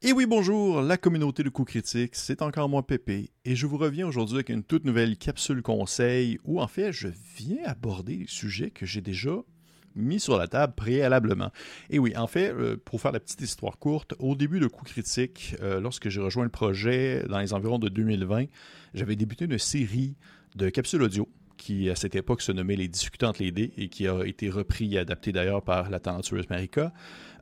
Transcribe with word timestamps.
Et 0.00 0.12
oui, 0.12 0.26
bonjour, 0.26 0.80
la 0.80 0.96
communauté 0.96 1.42
de 1.42 1.48
coups 1.48 1.72
critiques, 1.72 2.14
c'est 2.14 2.40
encore 2.40 2.68
moi 2.68 2.86
Pépé, 2.86 3.32
et 3.44 3.56
je 3.56 3.66
vous 3.66 3.78
reviens 3.78 4.06
aujourd'hui 4.06 4.36
avec 4.36 4.48
une 4.48 4.62
toute 4.62 4.84
nouvelle 4.84 5.16
capsule 5.16 5.60
conseil 5.60 6.38
où 6.44 6.60
en 6.60 6.68
fait 6.68 6.92
je 6.92 7.08
viens 7.36 7.64
aborder 7.64 8.18
des 8.18 8.28
sujets 8.28 8.70
que 8.70 8.86
j'ai 8.86 9.00
déjà 9.00 9.32
mis 9.96 10.20
sur 10.20 10.38
la 10.38 10.46
table 10.46 10.74
préalablement. 10.76 11.50
Et 11.90 11.98
oui, 11.98 12.16
en 12.16 12.28
fait, 12.28 12.52
euh, 12.52 12.76
pour 12.76 13.00
faire 13.00 13.10
la 13.10 13.18
petite 13.18 13.40
histoire 13.40 13.76
courte, 13.80 14.14
au 14.20 14.36
début 14.36 14.60
de 14.60 14.68
coups 14.68 14.92
critiques, 14.92 15.56
euh, 15.62 15.80
lorsque 15.80 16.08
j'ai 16.08 16.20
rejoint 16.20 16.44
le 16.44 16.48
projet 16.48 17.24
dans 17.28 17.40
les 17.40 17.52
environs 17.52 17.80
de 17.80 17.88
2020, 17.88 18.44
j'avais 18.94 19.16
débuté 19.16 19.46
une 19.46 19.58
série 19.58 20.14
de 20.54 20.68
capsules 20.68 21.02
audio 21.02 21.28
qui 21.56 21.90
à 21.90 21.96
cette 21.96 22.14
époque 22.14 22.40
se 22.40 22.52
nommait 22.52 22.76
Les 22.76 22.86
discutants 22.86 23.32
les 23.40 23.50
dés 23.50 23.72
et 23.76 23.88
qui 23.88 24.06
a 24.06 24.24
été 24.24 24.48
repris 24.48 24.94
et 24.94 24.98
adapté 24.98 25.32
d'ailleurs 25.32 25.62
par 25.62 25.90
la 25.90 25.98
talentueuse 25.98 26.48
Marika. 26.48 26.92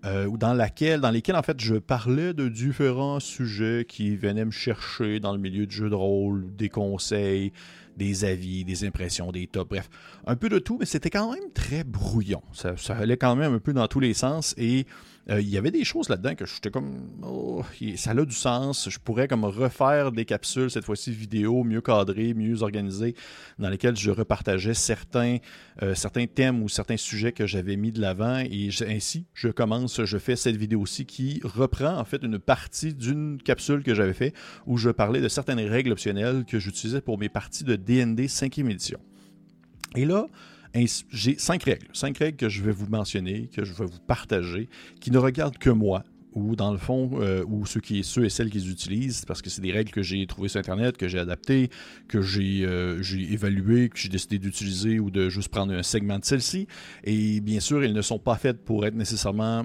Euh, 0.07 0.29
dans, 0.37 0.55
laquelle, 0.55 1.01
dans 1.01 1.11
lesquelles 1.11 1.37
en 1.37 1.43
fait 1.43 1.61
je 1.61 1.75
parlais 1.75 2.33
de 2.33 2.49
différents 2.49 3.19
sujets 3.19 3.85
qui 3.89 4.17
venaient 4.17 4.45
me 4.45 4.53
chercher 4.53 5.19
dans 5.19 5.33
le 5.33 5.39
milieu 5.39 5.67
du 5.67 5.75
jeu 5.75 5.91
de 5.91 5.95
rôle, 5.95 6.55
des 6.55 6.69
conseils, 6.69 7.53
des 7.97 8.25
avis, 8.25 8.65
des 8.65 8.87
impressions, 8.87 9.33
des 9.33 9.49
tops, 9.49 9.69
bref, 9.69 9.91
un 10.27 10.37
peu 10.37 10.49
de 10.49 10.61
tout, 10.61 10.77
mais 10.79 10.87
c'était 10.87 11.11
quand 11.11 11.33
même 11.33 11.51
très 11.55 11.83
brouillon. 11.83 12.43
Ça, 12.53 12.77
ça 12.77 12.95
allait 12.95 13.17
quand 13.17 13.35
même 13.35 13.55
un 13.55 13.59
peu 13.59 13.73
dans 13.73 13.89
tous 13.89 14.01
les 14.01 14.15
sens 14.15 14.55
et 14.59 14.87
euh, 15.29 15.41
il 15.41 15.49
y 15.49 15.59
avait 15.59 15.73
des 15.73 15.85
choses 15.85 16.09
là-dedans 16.09 16.35
que 16.35 16.47
j'étais 16.47 16.71
comme 16.71 17.11
oh, 17.23 17.63
ça 17.97 18.11
a 18.13 18.15
du 18.15 18.35
sens. 18.35 18.89
Je 18.89 18.99
pourrais 18.99 19.27
comme 19.27 19.45
refaire 19.45 20.13
des 20.13 20.25
capsules, 20.25 20.71
cette 20.71 20.85
fois-ci 20.85 21.11
vidéo, 21.11 21.65
mieux 21.65 21.81
cadrées, 21.81 22.33
mieux 22.35 22.63
organisées, 22.63 23.15
dans 23.59 23.69
lesquelles 23.69 23.97
je 23.97 24.11
repartageais 24.11 24.75
certains, 24.75 25.39
euh, 25.83 25.95
certains 25.95 26.27
thèmes 26.27 26.63
ou 26.63 26.69
certains 26.69 26.97
sujets 26.97 27.33
que 27.33 27.47
j'avais 27.47 27.77
mis 27.77 27.91
de 27.91 28.01
l'avant. 28.01 28.39
Et 28.39 28.71
ainsi, 28.87 29.27
je 29.35 29.49
commence, 29.49 30.05
je 30.05 30.19
fais 30.19 30.37
cette 30.37 30.57
vidéo-ci 30.57 31.07
qui 31.07 31.41
reprend 31.43 31.99
en 31.99 32.05
fait 32.05 32.23
une 32.23 32.39
partie 32.39 32.95
d'une 32.95 33.41
capsule 33.43 33.83
que 33.83 33.95
j'avais 33.95 34.15
fait 34.15 34.33
où 34.67 34.77
je 34.77 34.91
parlais 34.91 35.21
de 35.21 35.29
certaines 35.29 35.61
règles 35.61 35.93
optionnelles 35.93 36.45
que 36.45 36.59
j'utilisais 36.59 37.01
pour 37.01 37.19
mes 37.19 37.29
parties 37.29 37.65
de 37.65 37.75
DND 37.75 38.21
5e 38.21 38.71
édition. 38.71 39.01
Et 39.97 40.05
là, 40.05 40.27
j'ai 41.11 41.39
cinq 41.39 41.65
règles. 41.65 41.87
Cinq 41.93 42.19
règles 42.19 42.37
que 42.37 42.49
je 42.49 42.63
vais 42.63 42.73
vous 42.73 42.87
mentionner, 42.87 43.49
que 43.55 43.65
je 43.65 43.73
vais 43.73 43.87
vous 43.87 44.01
partager, 44.07 44.69
qui 45.01 45.11
ne 45.11 45.19
regardent 45.19 45.59
que 45.59 45.71
moi, 45.71 46.05
ou 46.37 46.55
dans 46.55 46.71
le 46.71 46.79
fond, 46.79 47.11
euh, 47.15 47.43
ou 47.49 47.65
ceux, 47.65 47.81
qui, 47.81 48.05
ceux 48.05 48.27
et 48.27 48.29
celles 48.29 48.51
qui 48.51 48.59
les 48.59 48.71
utilisent, 48.71 49.25
parce 49.25 49.41
que 49.41 49.49
c'est 49.49 49.63
des 49.63 49.73
règles 49.73 49.91
que 49.91 50.03
j'ai 50.03 50.25
trouvées 50.27 50.49
sur 50.49 50.61
Internet, 50.61 50.99
que 50.99 51.09
j'ai 51.09 51.19
adaptées, 51.19 51.71
que 52.09 52.21
j'ai 52.21 52.65
euh, 52.65 53.03
évaluées, 53.31 53.89
que 53.89 53.99
j'ai 53.99 54.11
décidé 54.11 54.39
d'utiliser 54.39 55.01
ou 55.01 55.11
de 55.11 55.31
juste 55.31 55.49
prendre 55.49 55.73
un 55.73 55.83
segment 55.83 56.19
de 56.19 56.25
celle-ci. 56.25 56.67
Et 57.05 57.41
bien 57.41 57.61
sûr, 57.61 57.83
elles 57.83 57.95
ne 57.95 58.03
sont 58.03 58.19
pas 58.19 58.37
faites 58.37 58.63
pour 58.65 58.85
être 58.85 58.95
nécessairement 58.95 59.65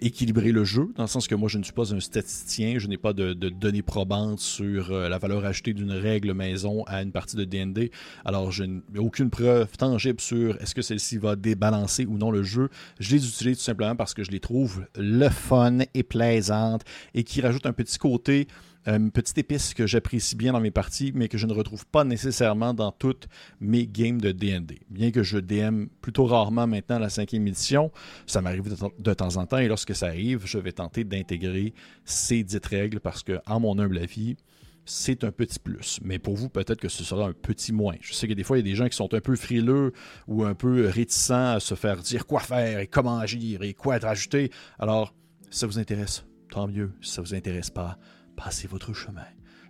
équilibrer 0.00 0.52
le 0.52 0.64
jeu, 0.64 0.88
dans 0.96 1.04
le 1.04 1.08
sens 1.08 1.26
que 1.26 1.34
moi, 1.34 1.48
je 1.48 1.58
ne 1.58 1.62
suis 1.62 1.72
pas 1.72 1.94
un 1.94 2.00
statisticien, 2.00 2.78
je 2.78 2.86
n'ai 2.86 2.96
pas 2.96 3.12
de, 3.12 3.32
données 3.32 3.82
probantes 3.82 4.40
sur 4.40 4.90
euh, 4.90 5.08
la 5.08 5.18
valeur 5.18 5.44
ajoutée 5.44 5.72
d'une 5.72 5.92
règle 5.92 6.32
maison 6.34 6.84
à 6.86 7.02
une 7.02 7.12
partie 7.12 7.36
de 7.36 7.44
DND. 7.44 7.90
Alors, 8.24 8.52
je 8.52 8.64
n'ai 8.64 8.98
aucune 8.98 9.30
preuve 9.30 9.76
tangible 9.76 10.20
sur 10.20 10.60
est-ce 10.60 10.74
que 10.74 10.82
celle-ci 10.82 11.18
va 11.18 11.36
débalancer 11.36 12.06
ou 12.06 12.18
non 12.18 12.30
le 12.30 12.42
jeu. 12.42 12.68
Je 13.00 13.14
les 13.14 13.26
utilise 13.26 13.58
tout 13.58 13.64
simplement 13.64 13.96
parce 13.96 14.14
que 14.14 14.24
je 14.24 14.30
les 14.30 14.40
trouve 14.40 14.84
le 14.96 15.28
fun 15.28 15.78
et 15.94 16.02
plaisante 16.02 16.82
et 17.14 17.24
qui 17.24 17.40
rajoutent 17.40 17.66
un 17.66 17.72
petit 17.72 17.98
côté 17.98 18.48
une 18.86 19.10
petite 19.10 19.38
épice 19.38 19.74
que 19.74 19.86
j'apprécie 19.86 20.36
bien 20.36 20.52
dans 20.52 20.60
mes 20.60 20.70
parties, 20.70 21.12
mais 21.14 21.28
que 21.28 21.38
je 21.38 21.46
ne 21.46 21.52
retrouve 21.52 21.86
pas 21.86 22.04
nécessairement 22.04 22.72
dans 22.72 22.92
toutes 22.92 23.28
mes 23.60 23.86
games 23.86 24.20
de 24.20 24.32
DND. 24.32 24.78
Bien 24.90 25.10
que 25.10 25.22
je 25.22 25.38
DM 25.38 25.86
plutôt 26.00 26.24
rarement 26.24 26.66
maintenant 26.66 26.98
la 26.98 27.08
cinquième 27.08 27.46
édition, 27.48 27.90
ça 28.26 28.40
m'arrive 28.40 28.74
de, 28.98 29.14
temps 29.14 29.36
en 29.36 29.46
temps, 29.46 29.58
et 29.58 29.68
lorsque 29.68 29.94
ça 29.94 30.06
arrive, 30.06 30.42
je 30.44 30.58
vais 30.58 30.72
tenter 30.72 31.04
d'intégrer 31.04 31.74
ces 32.04 32.44
dites 32.44 32.66
règles 32.66 33.00
parce 33.00 33.22
que, 33.22 33.40
en 33.46 33.60
mon 33.60 33.78
humble 33.78 33.98
avis, 33.98 34.36
c'est 34.84 35.24
un 35.24 35.32
petit 35.32 35.58
plus. 35.58 35.98
Mais 36.04 36.20
pour 36.20 36.36
vous, 36.36 36.48
peut-être 36.48 36.80
que 36.80 36.88
ce 36.88 37.02
sera 37.02 37.26
un 37.26 37.32
petit 37.32 37.72
moins. 37.72 37.96
Je 38.00 38.14
sais 38.14 38.28
que 38.28 38.34
des 38.34 38.44
fois, 38.44 38.56
il 38.56 38.60
y 38.64 38.68
a 38.68 38.70
des 38.70 38.76
gens 38.76 38.88
qui 38.88 38.96
sont 38.96 39.12
un 39.12 39.20
peu 39.20 39.34
frileux 39.34 39.92
ou 40.28 40.44
un 40.44 40.54
peu 40.54 40.86
réticents 40.86 41.54
à 41.54 41.60
se 41.60 41.74
faire 41.74 41.96
dire 41.98 42.24
quoi 42.24 42.38
faire 42.38 42.78
et 42.78 42.86
comment 42.86 43.18
agir 43.18 43.62
et 43.62 43.74
quoi 43.74 43.96
être 43.96 44.06
ajouté. 44.06 44.52
Alors, 44.78 45.12
si 45.50 45.58
ça 45.58 45.66
vous 45.66 45.80
intéresse, 45.80 46.24
tant 46.50 46.68
mieux. 46.68 46.92
Si 47.02 47.10
ça 47.10 47.22
ne 47.22 47.26
vous 47.26 47.34
intéresse 47.34 47.70
pas, 47.70 47.98
passez 48.36 48.68
votre 48.68 48.92
chemin. 48.92 49.24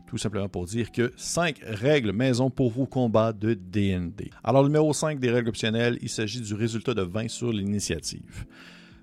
Tout 0.07 0.19
simplement 0.19 0.49
pour 0.49 0.67
dire 0.67 0.93
que 0.93 1.13
5 1.17 1.61
règles 1.65 2.13
maison 2.13 2.49
pour 2.49 2.71
vos 2.71 2.87
combats 2.87 3.33
de 3.33 3.55
DND. 3.55 4.31
Alors, 4.45 4.63
le 4.63 4.69
numéro 4.69 4.93
5 4.93 5.19
des 5.19 5.31
règles 5.31 5.49
optionnelles, 5.49 5.99
il 6.01 6.09
s'agit 6.09 6.41
du 6.41 6.55
résultat 6.55 6.95
de 6.95 7.03
20 7.03 7.29
sur 7.29 7.53
l'initiative. 7.53 8.47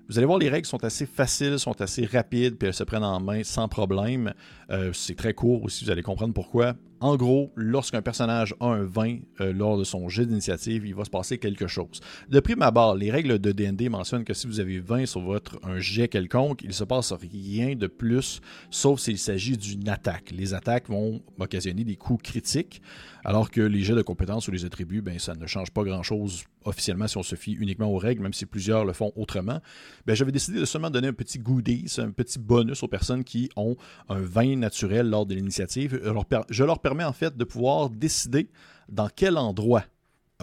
Vous 0.08 0.18
allez 0.18 0.26
voir, 0.26 0.38
les 0.38 0.50
règles 0.50 0.66
sont 0.66 0.84
assez 0.84 1.06
faciles, 1.06 1.58
sont 1.58 1.80
assez 1.80 2.04
rapides, 2.04 2.56
puis 2.56 2.68
elles 2.68 2.74
se 2.74 2.84
prennent 2.84 3.04
en 3.04 3.20
main 3.20 3.42
sans 3.42 3.68
problème. 3.68 4.34
Euh, 4.70 4.92
c'est 4.92 5.14
très 5.14 5.32
court 5.32 5.64
aussi, 5.64 5.84
vous 5.84 5.90
allez 5.90 6.02
comprendre 6.02 6.34
pourquoi. 6.34 6.74
En 7.04 7.16
gros, 7.16 7.52
lorsqu'un 7.54 8.00
personnage 8.00 8.54
a 8.60 8.64
un 8.64 8.82
20 8.82 9.18
euh, 9.42 9.52
lors 9.52 9.76
de 9.76 9.84
son 9.84 10.08
jet 10.08 10.24
d'initiative, 10.24 10.86
il 10.86 10.94
va 10.94 11.04
se 11.04 11.10
passer 11.10 11.36
quelque 11.36 11.66
chose. 11.66 12.00
De 12.30 12.40
prime 12.40 12.62
abord, 12.62 12.94
les 12.94 13.10
règles 13.10 13.38
de 13.38 13.52
D&D 13.52 13.90
mentionnent 13.90 14.24
que 14.24 14.32
si 14.32 14.46
vous 14.46 14.58
avez 14.58 14.80
20 14.80 15.04
sur 15.04 15.20
votre 15.20 15.60
un 15.64 15.78
jet 15.80 16.08
quelconque, 16.08 16.62
il 16.62 16.68
ne 16.68 16.72
se 16.72 16.84
passe 16.84 17.12
rien 17.12 17.76
de 17.76 17.88
plus, 17.88 18.40
sauf 18.70 19.00
s'il 19.00 19.18
s'agit 19.18 19.58
d'une 19.58 19.86
attaque. 19.90 20.30
Les 20.30 20.54
attaques 20.54 20.88
vont 20.88 21.20
occasionner 21.38 21.84
des 21.84 21.96
coups 21.96 22.22
critiques, 22.22 22.80
alors 23.22 23.50
que 23.50 23.60
les 23.60 23.82
jets 23.82 23.94
de 23.94 24.00
compétences 24.00 24.48
ou 24.48 24.50
les 24.50 24.64
attributs, 24.64 25.02
ben, 25.02 25.18
ça 25.18 25.34
ne 25.34 25.46
change 25.46 25.72
pas 25.72 25.84
grand-chose 25.84 26.44
officiellement 26.64 27.06
si 27.06 27.18
on 27.18 27.22
se 27.22 27.36
fie 27.36 27.52
uniquement 27.52 27.92
aux 27.92 27.98
règles, 27.98 28.22
même 28.22 28.32
si 28.32 28.46
plusieurs 28.46 28.86
le 28.86 28.94
font 28.94 29.12
autrement. 29.16 29.60
Ben, 30.06 30.14
J'avais 30.16 30.32
décidé 30.32 30.58
de 30.58 30.64
seulement 30.64 30.88
donner 30.88 31.08
un 31.08 31.12
petit 31.12 31.38
goodies, 31.38 31.86
un 31.98 32.12
petit 32.12 32.38
bonus 32.38 32.82
aux 32.82 32.88
personnes 32.88 33.24
qui 33.24 33.50
ont 33.56 33.76
un 34.08 34.20
20 34.20 34.56
naturel 34.56 35.10
lors 35.10 35.26
de 35.26 35.34
l'initiative. 35.34 36.00
Je 36.48 36.64
leur 36.64 36.78
permets 36.78 36.93
en 37.02 37.12
fait 37.12 37.36
de 37.36 37.44
pouvoir 37.44 37.90
décider 37.90 38.48
dans 38.88 39.08
quel 39.08 39.38
endroit, 39.38 39.84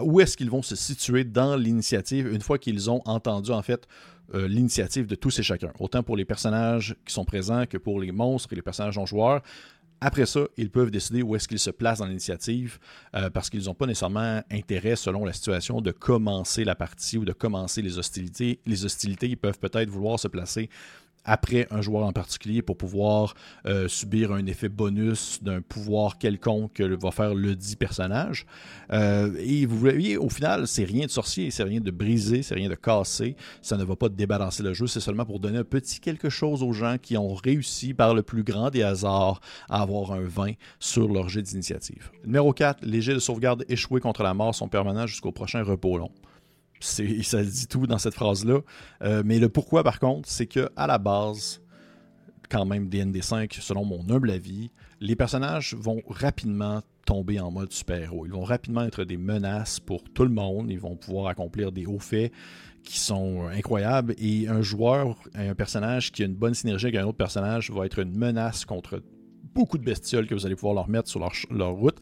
où 0.00 0.20
est-ce 0.20 0.36
qu'ils 0.36 0.50
vont 0.50 0.62
se 0.62 0.76
situer 0.76 1.24
dans 1.24 1.56
l'initiative 1.56 2.32
une 2.32 2.40
fois 2.40 2.58
qu'ils 2.58 2.90
ont 2.90 3.00
entendu 3.06 3.52
en 3.52 3.62
fait 3.62 3.86
euh, 4.34 4.48
l'initiative 4.48 5.06
de 5.06 5.14
tous 5.14 5.38
et 5.38 5.42
chacun, 5.42 5.72
autant 5.78 6.02
pour 6.02 6.16
les 6.16 6.24
personnages 6.24 6.96
qui 7.04 7.12
sont 7.12 7.24
présents 7.24 7.66
que 7.66 7.78
pour 7.78 8.00
les 8.00 8.12
monstres 8.12 8.52
et 8.52 8.56
les 8.56 8.62
personnages 8.62 8.98
non 8.98 9.06
joueurs. 9.06 9.42
Après 10.00 10.26
ça, 10.26 10.40
ils 10.56 10.68
peuvent 10.68 10.90
décider 10.90 11.22
où 11.22 11.36
est-ce 11.36 11.46
qu'ils 11.46 11.60
se 11.60 11.70
placent 11.70 12.00
dans 12.00 12.06
l'initiative 12.06 12.80
euh, 13.14 13.30
parce 13.30 13.48
qu'ils 13.48 13.66
n'ont 13.66 13.74
pas 13.74 13.86
nécessairement 13.86 14.42
intérêt, 14.50 14.96
selon 14.96 15.24
la 15.24 15.32
situation, 15.32 15.80
de 15.80 15.92
commencer 15.92 16.64
la 16.64 16.74
partie 16.74 17.18
ou 17.18 17.24
de 17.24 17.32
commencer 17.32 17.82
les 17.82 17.98
hostilités. 17.98 18.58
Les 18.66 18.84
hostilités, 18.84 19.28
ils 19.28 19.36
peuvent 19.36 19.60
peut-être 19.60 19.88
vouloir 19.88 20.18
se 20.18 20.26
placer 20.26 20.68
après 21.24 21.66
un 21.70 21.80
joueur 21.82 22.04
en 22.04 22.12
particulier 22.12 22.62
pour 22.62 22.76
pouvoir 22.76 23.34
euh, 23.66 23.88
subir 23.88 24.32
un 24.32 24.44
effet 24.46 24.68
bonus 24.68 25.42
d'un 25.42 25.60
pouvoir 25.60 26.18
quelconque 26.18 26.74
que 26.74 26.82
va 26.82 27.10
faire 27.10 27.34
le 27.34 27.54
dit 27.54 27.76
personnage. 27.76 28.46
Euh, 28.92 29.34
et 29.38 29.66
vous 29.66 29.78
voyez, 29.78 30.16
au 30.16 30.28
final, 30.28 30.66
c'est 30.66 30.84
rien 30.84 31.06
de 31.06 31.10
sorcier, 31.10 31.50
c'est 31.50 31.62
rien 31.62 31.80
de 31.80 31.90
brisé, 31.90 32.42
c'est 32.42 32.54
rien 32.54 32.68
de 32.68 32.74
cassé. 32.74 33.36
Ça 33.60 33.76
ne 33.76 33.84
va 33.84 33.96
pas 33.96 34.08
débalancer 34.08 34.62
le 34.62 34.74
jeu, 34.74 34.86
c'est 34.86 35.00
seulement 35.00 35.24
pour 35.24 35.40
donner 35.40 35.58
un 35.58 35.64
petit 35.64 36.00
quelque 36.00 36.28
chose 36.28 36.62
aux 36.62 36.72
gens 36.72 36.96
qui 37.00 37.16
ont 37.16 37.34
réussi 37.34 37.94
par 37.94 38.14
le 38.14 38.22
plus 38.22 38.42
grand 38.42 38.70
des 38.70 38.82
hasards 38.82 39.40
à 39.68 39.82
avoir 39.82 40.12
un 40.12 40.22
20 40.22 40.52
sur 40.78 41.08
leur 41.08 41.28
jet 41.28 41.42
d'initiative. 41.42 42.10
Numéro 42.24 42.52
4, 42.52 42.84
les 42.84 43.00
jets 43.00 43.14
de 43.14 43.18
sauvegarde 43.18 43.64
échoués 43.68 44.00
contre 44.00 44.22
la 44.22 44.34
mort 44.34 44.54
sont 44.54 44.68
permanents 44.68 45.06
jusqu'au 45.06 45.32
prochain 45.32 45.62
repos 45.62 45.98
long 45.98 46.10
ça 46.82 47.42
dit 47.42 47.66
tout 47.66 47.86
dans 47.86 47.98
cette 47.98 48.14
phrase-là. 48.14 48.60
Euh, 49.02 49.22
mais 49.24 49.38
le 49.38 49.48
pourquoi, 49.48 49.82
par 49.82 49.98
contre, 49.98 50.28
c'est 50.28 50.46
que 50.46 50.68
à 50.76 50.86
la 50.86 50.98
base, 50.98 51.60
quand 52.50 52.66
même, 52.66 52.88
DND5, 52.88 53.60
selon 53.60 53.84
mon 53.84 54.08
humble 54.10 54.30
avis, 54.30 54.70
les 55.00 55.16
personnages 55.16 55.74
vont 55.74 56.02
rapidement 56.08 56.82
tomber 57.06 57.40
en 57.40 57.50
mode 57.50 57.72
super-héros. 57.72 58.26
Ils 58.26 58.32
vont 58.32 58.44
rapidement 58.44 58.84
être 58.84 59.04
des 59.04 59.16
menaces 59.16 59.80
pour 59.80 60.04
tout 60.04 60.24
le 60.24 60.30
monde. 60.30 60.70
Ils 60.70 60.78
vont 60.78 60.96
pouvoir 60.96 61.26
accomplir 61.26 61.72
des 61.72 61.86
hauts 61.86 61.98
faits 61.98 62.32
qui 62.84 62.98
sont 62.98 63.46
incroyables. 63.46 64.14
Et 64.18 64.48
un 64.48 64.62
joueur, 64.62 65.16
un 65.34 65.54
personnage 65.54 66.12
qui 66.12 66.22
a 66.22 66.26
une 66.26 66.34
bonne 66.34 66.54
synergie 66.54 66.86
avec 66.86 67.00
un 67.00 67.04
autre 67.04 67.18
personnage 67.18 67.70
va 67.70 67.86
être 67.86 67.98
une 67.98 68.16
menace 68.16 68.64
contre 68.64 69.02
beaucoup 69.54 69.78
de 69.78 69.84
bestioles 69.84 70.26
que 70.26 70.34
vous 70.34 70.46
allez 70.46 70.54
pouvoir 70.54 70.74
leur 70.74 70.88
mettre 70.88 71.08
sur 71.08 71.20
leur, 71.20 71.32
leur 71.50 71.72
route 71.72 71.98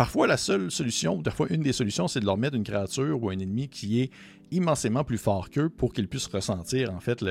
Parfois, 0.00 0.26
la 0.26 0.38
seule 0.38 0.70
solution, 0.70 1.22
parfois 1.22 1.48
une 1.50 1.60
des 1.60 1.74
solutions, 1.74 2.08
c'est 2.08 2.20
de 2.20 2.24
leur 2.24 2.38
mettre 2.38 2.56
une 2.56 2.64
créature 2.64 3.22
ou 3.22 3.28
un 3.28 3.38
ennemi 3.38 3.68
qui 3.68 4.00
est 4.00 4.10
immensément 4.50 5.04
plus 5.04 5.18
fort 5.18 5.50
qu'eux 5.50 5.68
pour 5.68 5.92
qu'ils 5.92 6.08
puissent 6.08 6.26
ressentir 6.26 6.92
en 6.92 7.00
fait 7.00 7.24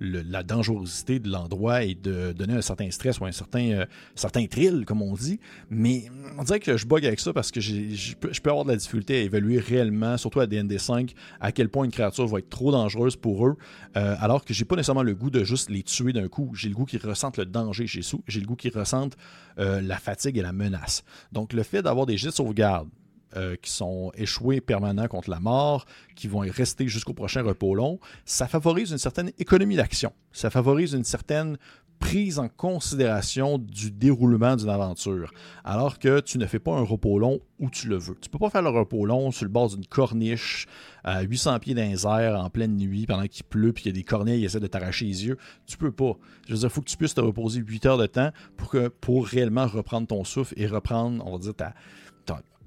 la 0.00 0.42
dangerosité 0.42 1.18
de 1.18 1.30
l'endroit 1.30 1.82
et 1.82 1.94
de 1.94 2.32
donner 2.32 2.54
un 2.54 2.62
certain 2.62 2.90
stress 2.90 3.18
ou 3.20 3.24
un 3.24 3.32
certain, 3.32 3.70
euh, 3.70 3.86
certain 4.14 4.46
thrill, 4.46 4.84
comme 4.86 5.02
on 5.02 5.14
dit. 5.14 5.40
Mais 5.70 6.04
on 6.38 6.44
dirait 6.44 6.60
que 6.60 6.76
je 6.76 6.86
bug 6.86 7.06
avec 7.06 7.20
ça 7.20 7.32
parce 7.32 7.50
que 7.50 7.60
je 7.60 8.14
peux 8.14 8.50
avoir 8.50 8.64
de 8.64 8.70
la 8.70 8.76
difficulté 8.76 9.18
à 9.18 9.22
évaluer 9.22 9.58
réellement, 9.58 10.16
surtout 10.16 10.40
à 10.40 10.46
DND5, 10.46 11.14
à 11.40 11.52
quel 11.52 11.68
point 11.68 11.84
une 11.84 11.90
créature 11.90 12.26
va 12.26 12.38
être 12.38 12.50
trop 12.50 12.72
dangereuse 12.72 13.16
pour 13.16 13.46
eux, 13.46 13.56
euh, 13.96 14.16
alors 14.20 14.44
que 14.44 14.52
j'ai 14.52 14.64
pas 14.64 14.76
nécessairement 14.76 15.02
le 15.02 15.14
goût 15.14 15.30
de 15.30 15.44
juste 15.44 15.70
les 15.70 15.82
tuer 15.82 16.12
d'un 16.12 16.28
coup. 16.28 16.52
J'ai 16.54 16.68
le 16.68 16.74
goût 16.74 16.84
qu'ils 16.84 17.04
ressentent 17.04 17.38
le 17.38 17.46
danger, 17.46 17.86
j'ai 17.86 18.40
le 18.40 18.46
goût 18.46 18.56
qu'ils 18.56 18.76
ressentent 18.76 19.16
euh, 19.58 19.80
la 19.80 19.96
fatigue 19.96 20.38
et 20.38 20.42
la 20.42 20.52
menace. 20.52 21.04
Donc 21.32 21.52
le 21.52 21.62
fait 21.62 21.82
d'avoir 21.82 22.06
des 22.06 22.16
jets 22.16 22.28
de 22.28 22.34
sauvegarde, 22.34 22.88
euh, 23.34 23.56
qui 23.56 23.70
sont 23.70 24.12
échoués 24.14 24.60
permanents 24.60 25.08
contre 25.08 25.30
la 25.30 25.40
mort, 25.40 25.84
qui 26.14 26.28
vont 26.28 26.40
rester 26.40 26.86
jusqu'au 26.88 27.12
prochain 27.12 27.42
repos 27.42 27.74
long, 27.74 27.98
ça 28.24 28.46
favorise 28.46 28.92
une 28.92 28.98
certaine 28.98 29.32
économie 29.38 29.76
d'action. 29.76 30.12
Ça 30.32 30.48
favorise 30.48 30.92
une 30.92 31.04
certaine 31.04 31.58
prise 31.98 32.38
en 32.38 32.48
considération 32.48 33.58
du 33.58 33.90
déroulement 33.90 34.56
d'une 34.56 34.68
aventure, 34.68 35.32
alors 35.64 35.98
que 35.98 36.20
tu 36.20 36.38
ne 36.38 36.46
fais 36.46 36.58
pas 36.58 36.72
un 36.72 36.82
repos 36.82 37.18
long 37.18 37.40
où 37.58 37.70
tu 37.70 37.88
le 37.88 37.96
veux. 37.96 38.16
Tu 38.20 38.28
peux 38.28 38.38
pas 38.38 38.50
faire 38.50 38.62
le 38.62 38.68
repos 38.68 39.06
long 39.06 39.30
sur 39.30 39.44
le 39.44 39.50
bord 39.50 39.68
d'une 39.68 39.86
corniche 39.86 40.66
à 41.04 41.22
800 41.22 41.58
pieds 41.60 41.74
dans 41.74 42.36
en 42.36 42.50
pleine 42.50 42.76
nuit 42.76 43.06
pendant 43.06 43.26
qu'il 43.26 43.44
pleut 43.44 43.72
puis 43.72 43.84
qu'il 43.84 43.92
y 43.92 43.94
a 43.94 43.98
des 43.98 44.04
corneilles 44.04 44.40
qui 44.40 44.44
essaient 44.44 44.60
de 44.60 44.66
t'arracher 44.66 45.06
les 45.06 45.26
yeux. 45.26 45.38
Tu 45.66 45.76
peux 45.76 45.92
pas. 45.92 46.12
Je 46.46 46.52
veux 46.52 46.58
dire, 46.58 46.68
il 46.68 46.72
faut 46.72 46.82
que 46.82 46.90
tu 46.90 46.96
puisses 46.96 47.14
te 47.14 47.20
reposer 47.20 47.60
8 47.60 47.86
heures 47.86 47.98
de 47.98 48.06
temps 48.06 48.30
pour, 48.56 48.68
que, 48.68 48.88
pour 48.88 49.26
réellement 49.26 49.66
reprendre 49.66 50.06
ton 50.06 50.24
souffle 50.24 50.54
et 50.56 50.66
reprendre, 50.66 51.24
on 51.26 51.32
va 51.32 51.38
dire, 51.38 51.54
ta, 51.54 51.74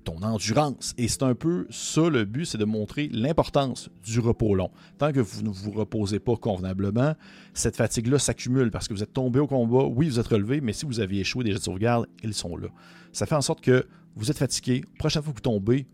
ton 0.03 0.21
endurance. 0.21 0.93
Et 0.97 1.07
c'est 1.07 1.23
un 1.23 1.35
peu 1.35 1.67
ça 1.69 2.09
le 2.09 2.25
but, 2.25 2.45
c'est 2.45 2.57
de 2.57 2.65
montrer 2.65 3.09
l'importance 3.11 3.89
du 4.03 4.19
repos 4.19 4.55
long. 4.55 4.71
Tant 4.97 5.11
que 5.11 5.19
vous 5.19 5.41
ne 5.43 5.49
vous 5.49 5.71
reposez 5.71 6.19
pas 6.19 6.35
convenablement, 6.35 7.15
cette 7.53 7.75
fatigue-là 7.75 8.19
s'accumule 8.19 8.71
parce 8.71 8.87
que 8.87 8.93
vous 8.93 9.03
êtes 9.03 9.13
tombé 9.13 9.39
au 9.39 9.47
combat, 9.47 9.83
oui, 9.83 10.09
vous 10.09 10.19
êtes 10.19 10.27
relevé, 10.27 10.61
mais 10.61 10.73
si 10.73 10.85
vous 10.85 10.99
aviez 10.99 11.21
échoué 11.21 11.43
des 11.43 11.51
jets 11.51 11.59
de 11.59 11.63
sauvegarde, 11.63 12.07
ils 12.23 12.33
sont 12.33 12.55
là. 12.57 12.67
Ça 13.11 13.25
fait 13.25 13.35
en 13.35 13.41
sorte 13.41 13.61
que 13.61 13.85
vous 14.15 14.31
êtes 14.31 14.37
fatigué. 14.37 14.83
Prochaine 14.97 15.23
fois 15.23 15.31
que 15.33 15.37
vous 15.37 15.41
tombez, 15.41 15.87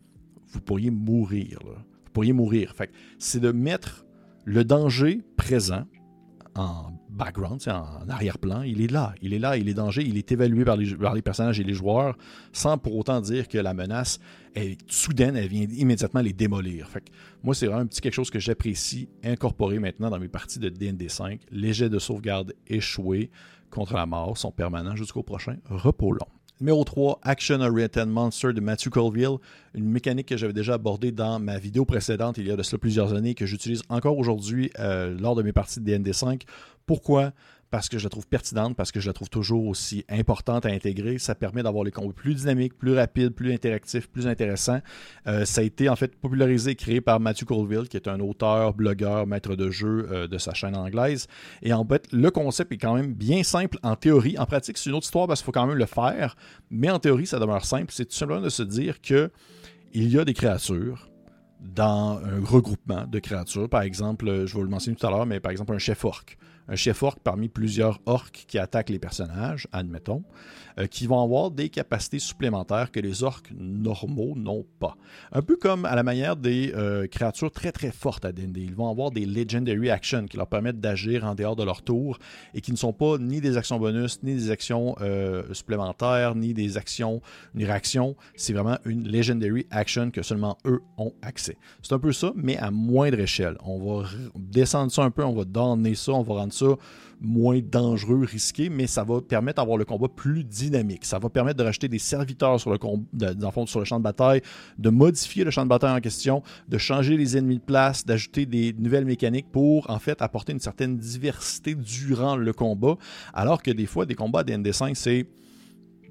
vous 0.47 0.61
pourriez 0.61 0.91
mourir. 0.91 1.59
Vous 1.63 2.11
pourriez 2.13 2.33
mourir. 2.33 2.73
Fait 2.75 2.91
c'est 3.19 3.39
de 3.39 3.51
mettre 3.51 4.05
le 4.45 4.63
danger 4.63 5.21
présent 5.37 5.85
en 6.55 6.91
background, 7.09 7.61
en 7.67 8.09
arrière-plan. 8.09 8.61
Il 8.63 8.81
est 8.81 8.91
là, 8.91 9.13
il 9.21 9.33
est 9.33 9.39
là, 9.39 9.57
il 9.57 9.69
est 9.69 9.73
danger, 9.73 10.03
il 10.03 10.17
est 10.17 10.31
évalué 10.31 10.63
par 10.65 10.77
les, 10.77 11.21
personnages 11.21 11.59
et 11.59 11.63
les 11.63 11.73
joueurs, 11.73 12.17
sans 12.53 12.77
pour 12.77 12.95
autant 12.95 13.21
dire 13.21 13.47
que 13.47 13.57
la 13.57 13.73
menace 13.73 14.19
est 14.55 14.77
soudaine, 14.89 15.35
elle 15.35 15.47
vient 15.47 15.67
immédiatement 15.69 16.21
les 16.21 16.33
démolir. 16.33 16.89
Moi, 17.43 17.53
c'est 17.53 17.67
vraiment 17.67 17.81
un 17.81 17.85
petit 17.85 18.01
quelque 18.01 18.13
chose 18.13 18.29
que 18.29 18.39
j'apprécie 18.39 19.09
incorporer 19.23 19.79
maintenant 19.79 20.09
dans 20.09 20.19
mes 20.19 20.29
parties 20.29 20.59
de 20.59 20.69
DND5. 20.69 21.39
Les 21.51 21.73
jets 21.73 21.89
de 21.89 21.99
sauvegarde 21.99 22.53
échoués 22.67 23.31
contre 23.69 23.95
la 23.95 24.05
mort 24.05 24.37
sont 24.37 24.51
permanents 24.51 24.95
jusqu'au 24.95 25.23
prochain 25.23 25.57
repos 25.65 26.13
long. 26.13 26.27
Numéro 26.61 26.85
3, 26.85 27.19
Action 27.23 27.59
Oriented 27.59 28.07
Monster 28.07 28.53
de 28.53 28.61
Matthew 28.61 28.89
Colville, 28.89 29.37
une 29.73 29.89
mécanique 29.89 30.29
que 30.29 30.37
j'avais 30.37 30.53
déjà 30.53 30.75
abordée 30.75 31.11
dans 31.11 31.37
ma 31.37 31.57
vidéo 31.57 31.83
précédente 31.83 32.37
il 32.37 32.47
y 32.47 32.51
a 32.51 32.55
de 32.55 32.63
cela 32.63 32.79
plusieurs 32.79 33.13
années, 33.13 33.35
que 33.35 33.45
j'utilise 33.45 33.81
encore 33.89 34.17
aujourd'hui 34.17 34.71
euh, 34.79 35.17
lors 35.19 35.35
de 35.35 35.43
mes 35.43 35.51
parties 35.51 35.81
de 35.81 35.91
DND5. 35.91 36.43
Pourquoi? 36.85 37.33
Parce 37.75 37.89
que 37.89 37.97
je 37.97 38.05
la 38.05 38.09
trouve 38.09 38.25
pertinente, 38.25 38.73
parce 38.77 38.93
que 38.93 39.01
je 39.01 39.07
la 39.07 39.11
trouve 39.11 39.27
toujours 39.27 39.67
aussi 39.67 40.05
importante 40.07 40.65
à 40.65 40.69
intégrer. 40.69 41.17
Ça 41.17 41.35
permet 41.35 41.61
d'avoir 41.61 41.83
les 41.83 41.91
combos 41.91 42.13
plus 42.13 42.33
dynamiques, 42.33 42.77
plus 42.77 42.93
rapides, 42.93 43.31
plus 43.31 43.51
interactifs, 43.51 44.07
plus 44.07 44.27
intéressants. 44.27 44.79
Euh, 45.27 45.43
ça 45.43 45.59
a 45.59 45.63
été 45.65 45.89
en 45.89 45.97
fait 45.97 46.15
popularisé 46.15 46.71
et 46.71 46.75
créé 46.75 47.01
par 47.01 47.19
Matthew 47.19 47.43
Colville, 47.43 47.89
qui 47.89 47.97
est 47.97 48.07
un 48.07 48.21
auteur, 48.21 48.73
blogueur, 48.75 49.27
maître 49.27 49.57
de 49.57 49.69
jeu 49.71 50.07
euh, 50.09 50.25
de 50.25 50.37
sa 50.37 50.53
chaîne 50.53 50.73
anglaise. 50.73 51.27
Et 51.63 51.73
en 51.73 51.83
fait, 51.85 52.07
le 52.13 52.31
concept 52.31 52.71
est 52.71 52.77
quand 52.77 52.95
même 52.95 53.13
bien 53.13 53.43
simple 53.43 53.77
en 53.83 53.97
théorie. 53.97 54.37
En 54.37 54.45
pratique, 54.45 54.77
c'est 54.77 54.89
une 54.89 54.95
autre 54.95 55.07
histoire 55.07 55.27
parce 55.27 55.41
qu'il 55.41 55.47
faut 55.47 55.51
quand 55.51 55.67
même 55.67 55.77
le 55.77 55.85
faire. 55.85 56.37
Mais 56.69 56.89
en 56.89 56.99
théorie, 56.99 57.27
ça 57.27 57.39
demeure 57.39 57.65
simple. 57.65 57.91
C'est 57.91 58.05
tout 58.05 58.15
simplement 58.15 58.39
de 58.39 58.47
se 58.47 58.63
dire 58.63 59.01
que 59.01 59.29
il 59.91 60.07
y 60.07 60.17
a 60.17 60.23
des 60.23 60.33
créatures 60.33 61.09
dans 61.59 62.21
un 62.23 62.41
regroupement 62.41 63.05
de 63.05 63.19
créatures. 63.19 63.67
Par 63.67 63.81
exemple, 63.81 64.27
je 64.27 64.53
vais 64.53 64.59
vous 64.59 64.63
le 64.63 64.69
mentionner 64.69 64.95
tout 64.95 65.07
à 65.07 65.09
l'heure, 65.09 65.25
mais 65.25 65.41
par 65.41 65.51
exemple 65.51 65.73
un 65.73 65.77
chef 65.77 66.05
orc 66.05 66.37
un 66.67 66.75
chef 66.75 67.03
orc 67.03 67.19
parmi 67.23 67.49
plusieurs 67.49 67.99
orcs 68.05 68.45
qui 68.47 68.57
attaquent 68.57 68.89
les 68.89 68.99
personnages, 68.99 69.67
admettons, 69.71 70.23
euh, 70.77 70.87
qui 70.87 71.07
vont 71.07 71.21
avoir 71.23 71.51
des 71.51 71.69
capacités 71.69 72.19
supplémentaires 72.19 72.91
que 72.91 72.99
les 72.99 73.23
orcs 73.23 73.43
normaux 73.57 74.33
n'ont 74.35 74.65
pas. 74.79 74.97
Un 75.31 75.41
peu 75.41 75.55
comme 75.55 75.85
à 75.85 75.95
la 75.95 76.03
manière 76.03 76.35
des 76.35 76.73
euh, 76.75 77.07
créatures 77.07 77.51
très 77.51 77.71
très 77.71 77.91
fortes 77.91 78.25
à 78.25 78.31
D&D. 78.31 78.61
Ils 78.61 78.75
vont 78.75 78.89
avoir 78.89 79.11
des 79.11 79.25
Legendary 79.25 79.89
Actions 79.89 80.25
qui 80.25 80.37
leur 80.37 80.47
permettent 80.47 80.79
d'agir 80.79 81.23
en 81.23 81.35
dehors 81.35 81.55
de 81.55 81.63
leur 81.63 81.81
tour 81.81 82.19
et 82.53 82.61
qui 82.61 82.71
ne 82.71 82.77
sont 82.77 82.93
pas 82.93 83.17
ni 83.17 83.41
des 83.41 83.57
actions 83.57 83.79
bonus, 83.79 84.21
ni 84.23 84.35
des 84.35 84.51
actions 84.51 84.95
euh, 85.01 85.43
supplémentaires, 85.53 86.35
ni 86.35 86.53
des 86.53 86.77
actions, 86.77 87.21
une 87.53 87.63
réaction. 87.63 88.15
C'est 88.35 88.53
vraiment 88.53 88.77
une 88.85 89.07
Legendary 89.07 89.67
Action 89.71 90.11
que 90.11 90.21
seulement 90.23 90.57
eux 90.65 90.81
ont 90.97 91.13
accès. 91.21 91.57
C'est 91.81 91.93
un 91.93 91.99
peu 91.99 92.11
ça, 92.11 92.33
mais 92.35 92.57
à 92.57 92.71
moindre 92.71 93.19
échelle. 93.19 93.57
On 93.63 93.79
va 93.79 94.07
descendre 94.35 94.91
ça 94.91 95.03
un 95.03 95.11
peu, 95.11 95.23
on 95.23 95.33
va 95.33 95.45
donner 95.45 95.95
ça, 95.95 96.11
on 96.11 96.23
va 96.23 96.33
rendre 96.35 96.53
ça 96.53 96.75
moins 97.21 97.59
dangereux, 97.59 98.25
risqué, 98.25 98.69
mais 98.69 98.87
ça 98.87 99.03
va 99.03 99.21
permettre 99.21 99.61
d'avoir 99.61 99.77
le 99.77 99.85
combat 99.85 100.07
plus 100.07 100.43
dynamique. 100.43 101.05
Ça 101.05 101.19
va 101.19 101.29
permettre 101.29 101.57
de 101.57 101.63
rajouter 101.63 101.87
des 101.87 101.99
serviteurs 101.99 102.59
sur 102.59 102.71
le, 102.71 102.77
sur 103.65 103.79
le 103.79 103.85
champ 103.85 103.97
de 103.97 104.03
bataille, 104.03 104.41
de 104.77 104.89
modifier 104.89 105.43
le 105.43 105.51
champ 105.51 105.63
de 105.63 105.69
bataille 105.69 105.95
en 105.95 106.01
question, 106.01 106.43
de 106.67 106.77
changer 106.77 107.17
les 107.17 107.37
ennemis 107.37 107.57
de 107.57 107.63
place, 107.63 108.05
d'ajouter 108.05 108.45
des 108.45 108.73
nouvelles 108.73 109.05
mécaniques 109.05 109.51
pour 109.51 109.89
en 109.89 109.99
fait 109.99 110.21
apporter 110.21 110.53
une 110.53 110.59
certaine 110.59 110.97
diversité 110.97 111.75
durant 111.75 112.35
le 112.35 112.53
combat. 112.53 112.97
Alors 113.33 113.61
que 113.61 113.71
des 113.71 113.85
fois, 113.85 114.05
des 114.05 114.15
combats 114.15 114.43
DND5, 114.43 114.95
c'est 114.95 115.27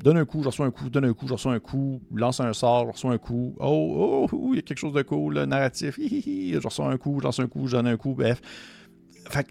donne 0.03 0.17
un 0.19 0.25
coup, 0.25 0.43
je 0.43 0.49
reçois 0.49 0.67
un 0.67 0.71
coup, 0.71 0.91
donne 0.91 1.05
un 1.05 1.13
coup, 1.13 1.27
je 1.29 1.33
reçois 1.33 1.53
un 1.53 1.61
coup, 1.61 2.01
lance 2.13 2.41
un 2.41 2.53
sort, 2.53 2.87
je 2.87 2.93
reçois 2.93 3.13
un 3.13 3.19
coup, 3.19 3.55
oh, 3.59 4.27
oh, 4.29 4.29
oh 4.33 4.51
il 4.53 4.57
y 4.57 4.59
a 4.59 4.63
quelque 4.63 4.79
chose 4.79 4.93
de 4.93 5.03
cool, 5.03 5.35
le 5.35 5.47
narratif, 5.47 5.99
je 5.99 6.59
reçois 6.63 6.91
un 6.91 6.99
coup, 6.99 7.21
je 7.21 7.25
lance 7.25 7.41
un 7.41 7.47
coup, 7.47 7.67
je 7.69 7.77
donne 7.77 7.87
un 7.87 7.97
coup, 7.97 8.15
bref 8.15 8.41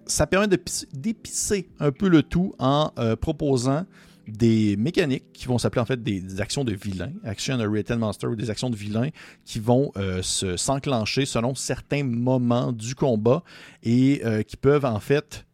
ça 0.05 0.27
permet 0.27 0.47
d'épicer 0.93 1.69
un 1.79 1.91
peu 1.91 2.07
le 2.07 2.23
tout 2.23 2.53
en 2.59 2.91
euh, 2.97 3.15
proposant 3.15 3.85
des 4.27 4.77
mécaniques 4.77 5.25
qui 5.33 5.47
vont 5.47 5.57
s'appeler 5.57 5.81
en 5.81 5.85
fait 5.85 6.01
des, 6.01 6.39
actions 6.39 6.63
de 6.63 6.73
vilain, 6.73 7.11
action 7.25 7.57
rated 7.57 7.97
monster 7.97 8.27
ou 8.27 8.35
des 8.35 8.49
actions 8.49 8.69
de 8.69 8.75
vilain 8.75 9.09
qui 9.45 9.59
vont 9.59 9.91
euh, 9.97 10.21
s'enclencher 10.21 11.25
selon 11.25 11.55
certains 11.55 12.03
moments 12.03 12.71
du 12.71 12.95
combat 12.95 13.43
et 13.83 14.21
euh, 14.23 14.43
qui 14.43 14.55
peuvent 14.55 14.85
en 14.85 14.99
fait 14.99 15.45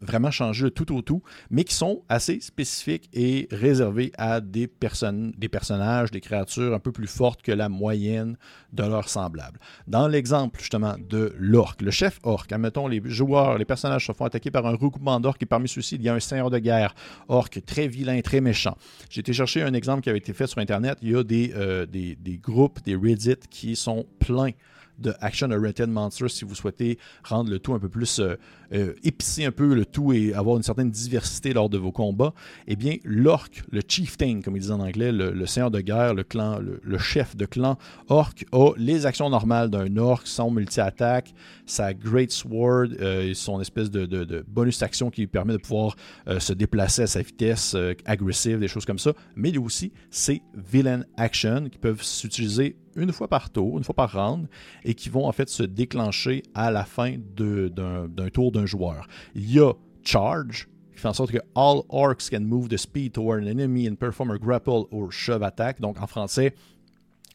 vraiment 0.00 0.30
changer 0.30 0.64
de 0.64 0.68
tout 0.68 0.94
au 0.94 1.02
tout, 1.02 1.22
mais 1.50 1.64
qui 1.64 1.74
sont 1.74 2.02
assez 2.08 2.40
spécifiques 2.40 3.08
et 3.12 3.48
réservés 3.50 4.12
à 4.18 4.40
des, 4.40 4.66
personnes, 4.66 5.32
des 5.36 5.48
personnages, 5.48 6.10
des 6.10 6.20
créatures 6.20 6.74
un 6.74 6.78
peu 6.78 6.92
plus 6.92 7.06
fortes 7.06 7.42
que 7.42 7.52
la 7.52 7.68
moyenne 7.68 8.36
de 8.72 8.82
leurs 8.82 9.08
semblables. 9.08 9.58
Dans 9.86 10.08
l'exemple 10.08 10.60
justement 10.60 10.96
de 10.98 11.34
l'orque, 11.38 11.82
le 11.82 11.90
chef 11.90 12.18
orque, 12.22 12.52
admettons 12.52 12.88
les 12.88 13.02
joueurs, 13.04 13.58
les 13.58 13.64
personnages 13.64 14.06
se 14.06 14.12
font 14.12 14.24
attaquer 14.24 14.50
par 14.50 14.66
un 14.66 14.72
regroupement 14.72 15.20
d'orques 15.20 15.42
et 15.42 15.46
parmi 15.46 15.68
ceux-ci, 15.68 15.96
il 15.96 16.02
y 16.02 16.08
a 16.08 16.14
un 16.14 16.20
seigneur 16.20 16.50
de 16.50 16.58
guerre, 16.58 16.94
orque 17.28 17.64
très 17.64 17.88
vilain, 17.88 18.20
très 18.20 18.40
méchant. 18.40 18.76
J'ai 19.10 19.20
été 19.20 19.32
chercher 19.32 19.62
un 19.62 19.74
exemple 19.74 20.02
qui 20.02 20.10
avait 20.10 20.18
été 20.18 20.32
fait 20.32 20.46
sur 20.46 20.58
Internet, 20.58 20.98
il 21.02 21.10
y 21.10 21.16
a 21.16 21.22
des, 21.22 21.52
euh, 21.56 21.86
des, 21.86 22.16
groupes, 22.42 22.82
des 22.84 22.94
Reddit 22.94 23.36
qui 23.50 23.76
sont 23.76 24.06
pleins 24.18 24.50
de 24.98 25.14
Action 25.20 25.48
Rated 25.48 25.88
Monster 25.88 26.28
si 26.28 26.44
vous 26.44 26.54
souhaitez 26.54 26.98
rendre 27.24 27.50
le 27.50 27.58
tout 27.58 27.74
un 27.74 27.78
peu 27.78 27.88
plus 27.88 28.18
euh, 28.18 28.36
euh, 28.72 28.94
épicer 29.04 29.44
un 29.44 29.50
peu 29.50 29.74
le 29.74 29.84
tout 29.84 30.12
et 30.12 30.34
avoir 30.34 30.56
une 30.56 30.62
certaine 30.62 30.90
diversité 30.90 31.52
lors 31.52 31.68
de 31.68 31.78
vos 31.78 31.92
combats, 31.92 32.34
eh 32.66 32.76
bien, 32.76 32.96
l'orc, 33.04 33.50
le 33.70 33.80
chieftain, 33.86 34.40
comme 34.42 34.56
ils 34.56 34.60
disent 34.60 34.70
en 34.70 34.80
anglais, 34.80 35.12
le, 35.12 35.46
seigneur 35.46 35.70
de 35.70 35.80
guerre, 35.80 36.14
le 36.14 36.24
clan, 36.24 36.58
le, 36.58 36.98
chef 36.98 37.36
de 37.36 37.46
clan 37.46 37.78
orc, 38.08 38.34
a 38.52 38.72
les 38.76 39.06
actions 39.06 39.30
normales 39.30 39.70
d'un 39.70 39.96
orc, 39.96 40.22
son 40.24 40.50
multi-attaque, 40.50 41.34
sa 41.66 41.94
Great 41.94 42.30
Sword, 42.30 42.88
euh, 43.00 43.32
son 43.34 43.60
espèce 43.60 43.90
de, 43.90 44.44
bonus 44.48 44.82
action 44.82 45.10
qui 45.10 45.22
lui 45.22 45.28
permet 45.28 45.52
de 45.52 45.58
pouvoir 45.58 45.96
se 46.38 46.52
déplacer 46.52 47.02
à 47.02 47.06
sa 47.06 47.22
vitesse 47.22 47.76
agressive, 48.04 48.58
des 48.58 48.68
choses 48.68 48.84
comme 48.84 48.98
ça, 48.98 49.12
mais 49.34 49.50
il 49.50 49.58
a 49.58 49.60
aussi 49.60 49.92
ses 50.10 50.42
villain 50.54 51.04
actions 51.16 51.68
qui 51.68 51.78
peuvent 51.78 52.02
s'utiliser 52.02 52.76
une 52.96 53.12
fois 53.12 53.28
par 53.28 53.50
tour, 53.50 53.78
une 53.78 53.84
fois 53.84 53.94
par 53.94 54.12
round, 54.12 54.48
et 54.84 54.94
qui 54.94 55.08
vont 55.08 55.26
en 55.26 55.32
fait 55.32 55.48
se 55.48 55.62
déclencher 55.62 56.42
à 56.54 56.70
la 56.70 56.84
fin 56.84 57.16
d'un 57.36 58.28
tour 58.32 58.52
joueur. 58.64 59.06
Il 59.34 59.52
y 59.52 59.60
a 59.60 59.72
Charge, 60.02 60.68
qui 60.94 61.00
fait 61.00 61.08
en 61.08 61.12
sorte 61.12 61.32
que 61.32 61.38
all 61.54 61.82
orcs 61.88 62.30
can 62.30 62.40
move 62.40 62.68
the 62.68 62.78
speed 62.78 63.12
toward 63.12 63.42
an 63.42 63.48
enemy 63.48 63.88
and 63.88 63.96
perform 63.96 64.30
a 64.30 64.38
grapple 64.38 64.86
or 64.90 65.12
shove 65.12 65.42
attack. 65.42 65.80
Donc 65.80 66.00
en 66.00 66.06
français, 66.06 66.54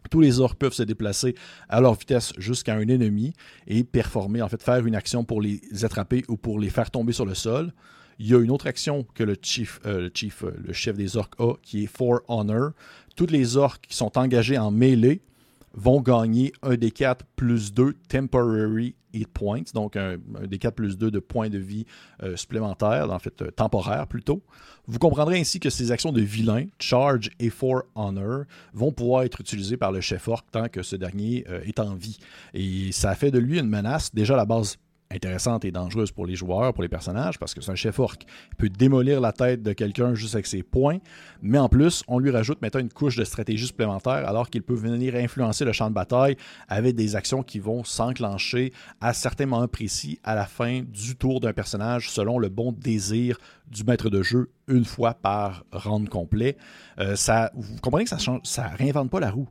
tous 0.09 0.21
les 0.21 0.39
orcs 0.39 0.55
peuvent 0.55 0.73
se 0.73 0.83
déplacer 0.83 1.35
à 1.69 1.79
leur 1.81 1.93
vitesse 1.93 2.33
jusqu'à 2.37 2.75
un 2.75 2.87
ennemi 2.87 3.33
et 3.67 3.83
performer, 3.83 4.41
en 4.41 4.49
fait, 4.49 4.63
faire 4.63 4.85
une 4.85 4.95
action 4.95 5.23
pour 5.23 5.41
les 5.41 5.61
attraper 5.83 6.23
ou 6.27 6.37
pour 6.37 6.59
les 6.59 6.69
faire 6.69 6.89
tomber 6.89 7.13
sur 7.13 7.25
le 7.25 7.35
sol. 7.35 7.71
Il 8.17 8.27
y 8.27 8.35
a 8.35 8.39
une 8.39 8.51
autre 8.51 8.67
action 8.67 9.05
que 9.15 9.23
le 9.23 9.35
chief, 9.41 9.79
euh, 9.85 10.01
le, 10.01 10.11
chief 10.13 10.43
euh, 10.43 10.53
le 10.63 10.73
chef 10.73 10.95
des 10.95 11.17
orcs 11.17 11.33
a, 11.39 11.53
qui 11.61 11.83
est 11.83 11.87
For 11.87 12.21
Honor. 12.27 12.71
Toutes 13.15 13.31
les 13.31 13.57
orcs 13.57 13.81
qui 13.81 13.95
sont 13.95 14.17
engagés 14.17 14.57
en 14.57 14.71
mêlée 14.71 15.21
vont 15.73 16.01
gagner 16.01 16.51
un 16.61 16.75
des 16.75 16.91
4 16.91 17.25
plus 17.35 17.73
2 17.73 17.93
temporary 18.09 18.95
hit 19.13 19.27
points, 19.27 19.63
donc 19.73 19.95
un, 19.95 20.17
des 20.47 20.57
4 20.57 20.75
plus 20.75 20.97
2 20.97 21.11
de 21.11 21.19
points 21.19 21.49
de 21.49 21.57
vie 21.57 21.85
euh, 22.23 22.35
supplémentaires, 22.35 23.11
en 23.11 23.19
fait 23.19 23.41
euh, 23.41 23.51
temporaires 23.51 24.07
plutôt. 24.07 24.41
Vous 24.87 24.99
comprendrez 24.99 25.39
ainsi 25.39 25.59
que 25.59 25.69
ces 25.69 25.91
actions 25.91 26.11
de 26.11 26.21
vilain, 26.21 26.65
Charge 26.79 27.29
et 27.39 27.49
For 27.49 27.83
Honor, 27.95 28.43
vont 28.73 28.91
pouvoir 28.91 29.23
être 29.23 29.41
utilisées 29.41 29.77
par 29.77 29.91
le 29.91 30.01
chef 30.01 30.27
orc 30.27 30.45
tant 30.51 30.69
que 30.69 30.83
ce 30.83 30.95
dernier 30.95 31.45
euh, 31.49 31.61
est 31.63 31.79
en 31.79 31.95
vie. 31.95 32.17
Et 32.53 32.91
ça 32.91 33.15
fait 33.15 33.31
de 33.31 33.39
lui 33.39 33.59
une 33.59 33.67
menace 33.67 34.13
déjà 34.13 34.33
à 34.33 34.37
la 34.37 34.45
base 34.45 34.77
intéressante 35.11 35.65
et 35.65 35.71
dangereuse 35.71 36.11
pour 36.11 36.25
les 36.25 36.35
joueurs, 36.35 36.73
pour 36.73 36.83
les 36.83 36.89
personnages, 36.89 37.37
parce 37.39 37.53
que 37.53 37.61
c'est 37.61 37.71
un 37.71 37.75
chef 37.75 37.99
orc. 37.99 38.17
Peut 38.57 38.69
démolir 38.69 39.21
la 39.21 39.31
tête 39.31 39.61
de 39.63 39.73
quelqu'un 39.73 40.15
juste 40.15 40.35
avec 40.35 40.47
ses 40.47 40.63
poings, 40.63 40.99
mais 41.41 41.57
en 41.57 41.69
plus, 41.69 42.03
on 42.07 42.19
lui 42.19 42.31
rajoute 42.31 42.61
maintenant 42.61 42.81
une 42.81 42.91
couche 42.91 43.15
de 43.15 43.23
stratégie 43.23 43.67
supplémentaire, 43.67 44.27
alors 44.27 44.49
qu'il 44.49 44.63
peut 44.63 44.75
venir 44.75 45.15
influencer 45.15 45.65
le 45.65 45.71
champ 45.71 45.89
de 45.89 45.95
bataille 45.95 46.37
avec 46.67 46.95
des 46.95 47.15
actions 47.15 47.43
qui 47.43 47.59
vont 47.59 47.83
s'enclencher 47.83 48.73
à 48.99 49.13
certains 49.13 49.45
moments 49.45 49.67
précis 49.67 50.19
à 50.23 50.35
la 50.35 50.45
fin 50.45 50.81
du 50.81 51.15
tour 51.15 51.39
d'un 51.39 51.53
personnage, 51.53 52.09
selon 52.09 52.39
le 52.39 52.49
bon 52.49 52.71
désir 52.71 53.37
du 53.69 53.83
maître 53.83 54.09
de 54.09 54.21
jeu 54.21 54.51
une 54.67 54.85
fois 54.85 55.13
par 55.13 55.63
round 55.71 56.07
complet. 56.09 56.57
Euh, 56.99 57.15
ça, 57.15 57.51
vous 57.55 57.77
comprenez 57.81 58.05
que 58.05 58.09
ça 58.09 58.17
ne 58.31 58.39
ça 58.43 58.67
réinvente 58.67 59.09
pas 59.09 59.19
la 59.19 59.31
roue 59.31 59.47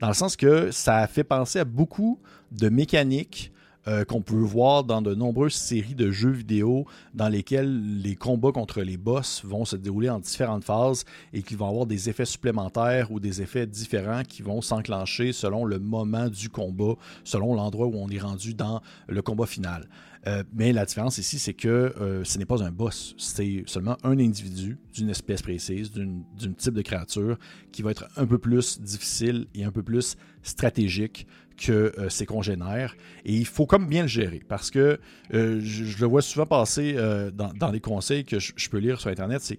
dans 0.00 0.08
le 0.08 0.14
sens 0.14 0.36
que 0.36 0.70
ça 0.70 1.06
fait 1.06 1.24
penser 1.24 1.58
à 1.58 1.64
beaucoup 1.64 2.20
de 2.52 2.68
mécaniques 2.68 3.52
euh, 3.88 4.04
qu'on 4.04 4.20
peut 4.20 4.34
voir 4.34 4.84
dans 4.84 5.00
de 5.00 5.14
nombreuses 5.14 5.54
séries 5.54 5.94
de 5.94 6.10
jeux 6.10 6.30
vidéo 6.30 6.84
dans 7.14 7.28
lesquels 7.28 8.00
les 8.02 8.14
combats 8.14 8.52
contre 8.52 8.82
les 8.82 8.98
boss 8.98 9.42
vont 9.44 9.64
se 9.64 9.76
dérouler 9.76 10.10
en 10.10 10.18
différentes 10.18 10.64
phases 10.64 11.04
et 11.32 11.42
qui 11.42 11.54
vont 11.54 11.68
avoir 11.68 11.86
des 11.86 12.10
effets 12.10 12.26
supplémentaires 12.26 13.10
ou 13.10 13.20
des 13.20 13.40
effets 13.40 13.66
différents 13.66 14.22
qui 14.22 14.42
vont 14.42 14.60
s'enclencher 14.60 15.32
selon 15.32 15.64
le 15.64 15.78
moment 15.78 16.28
du 16.28 16.50
combat, 16.50 16.94
selon 17.24 17.54
l'endroit 17.54 17.86
où 17.86 17.94
on 17.94 18.08
est 18.10 18.18
rendu 18.18 18.52
dans 18.52 18.82
le 19.08 19.22
combat 19.22 19.46
final. 19.46 19.88
Euh, 20.26 20.44
mais 20.52 20.72
la 20.72 20.84
différence 20.84 21.16
ici, 21.16 21.38
c'est 21.38 21.54
que 21.54 21.68
euh, 21.68 22.24
ce 22.24 22.36
n'est 22.38 22.44
pas 22.44 22.62
un 22.62 22.70
boss, 22.70 23.14
c'est 23.16 23.64
seulement 23.66 23.96
un 24.02 24.18
individu 24.18 24.76
d'une 24.92 25.08
espèce 25.08 25.40
précise, 25.40 25.90
d'un 25.92 26.52
type 26.58 26.74
de 26.74 26.82
créature 26.82 27.38
qui 27.72 27.80
va 27.80 27.92
être 27.92 28.06
un 28.16 28.26
peu 28.26 28.36
plus 28.36 28.80
difficile 28.80 29.46
et 29.54 29.64
un 29.64 29.72
peu 29.72 29.82
plus 29.82 30.16
stratégique 30.42 31.26
que 31.60 31.92
euh, 31.98 32.08
ses 32.08 32.26
congénères. 32.26 32.96
Et 33.24 33.34
il 33.34 33.46
faut 33.46 33.66
comme 33.66 33.86
bien 33.86 34.02
le 34.02 34.08
gérer 34.08 34.40
parce 34.48 34.70
que 34.70 34.98
euh, 35.34 35.60
je, 35.62 36.00
le 36.00 36.06
vois 36.06 36.22
souvent 36.22 36.46
passer 36.46 36.94
euh, 36.96 37.30
dans, 37.30 37.70
les 37.70 37.80
conseils 37.80 38.24
que 38.24 38.38
je, 38.38 38.70
peux 38.70 38.78
lire 38.78 39.00
sur 39.00 39.10
Internet, 39.10 39.42
c'est 39.42 39.58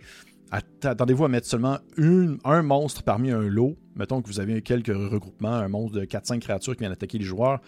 attendez-vous 0.84 1.26
à 1.26 1.30
mettre 1.30 1.48
seulement 1.48 1.78
un 1.98 2.62
monstre 2.62 3.04
parmi 3.04 3.32
un 3.32 3.44
lot. 3.44 3.78
Mettons 3.96 4.22
que 4.22 4.28
vous 4.28 4.40
avez 4.40 4.62
quelques 4.62 4.88
regroupements, 4.88 5.54
un 5.54 5.70
monstre 5.70 6.00
de 6.00 6.06
4-5 6.06 6.40
créatures 6.40 6.74
qui 6.74 6.80
viennent 6.80 6.92
attaquer 6.92 7.20
les 7.20 7.26
joueurs. 7.26 7.62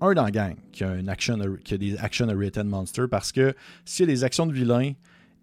Un 0.00 0.14
dans 0.14 0.22
la 0.22 0.30
gang 0.30 0.54
qui 0.70 0.84
a, 0.84 0.94
une 0.94 1.08
action, 1.08 1.36
qui 1.64 1.74
a 1.74 1.78
des 1.78 1.96
action 1.96 2.28
rated 2.28 2.66
monsters 2.66 3.08
parce 3.08 3.32
que 3.32 3.54
s'il 3.84 4.06
y 4.06 4.08
a 4.08 4.14
des 4.14 4.22
actions 4.22 4.46
de 4.46 4.52
vilains 4.52 4.92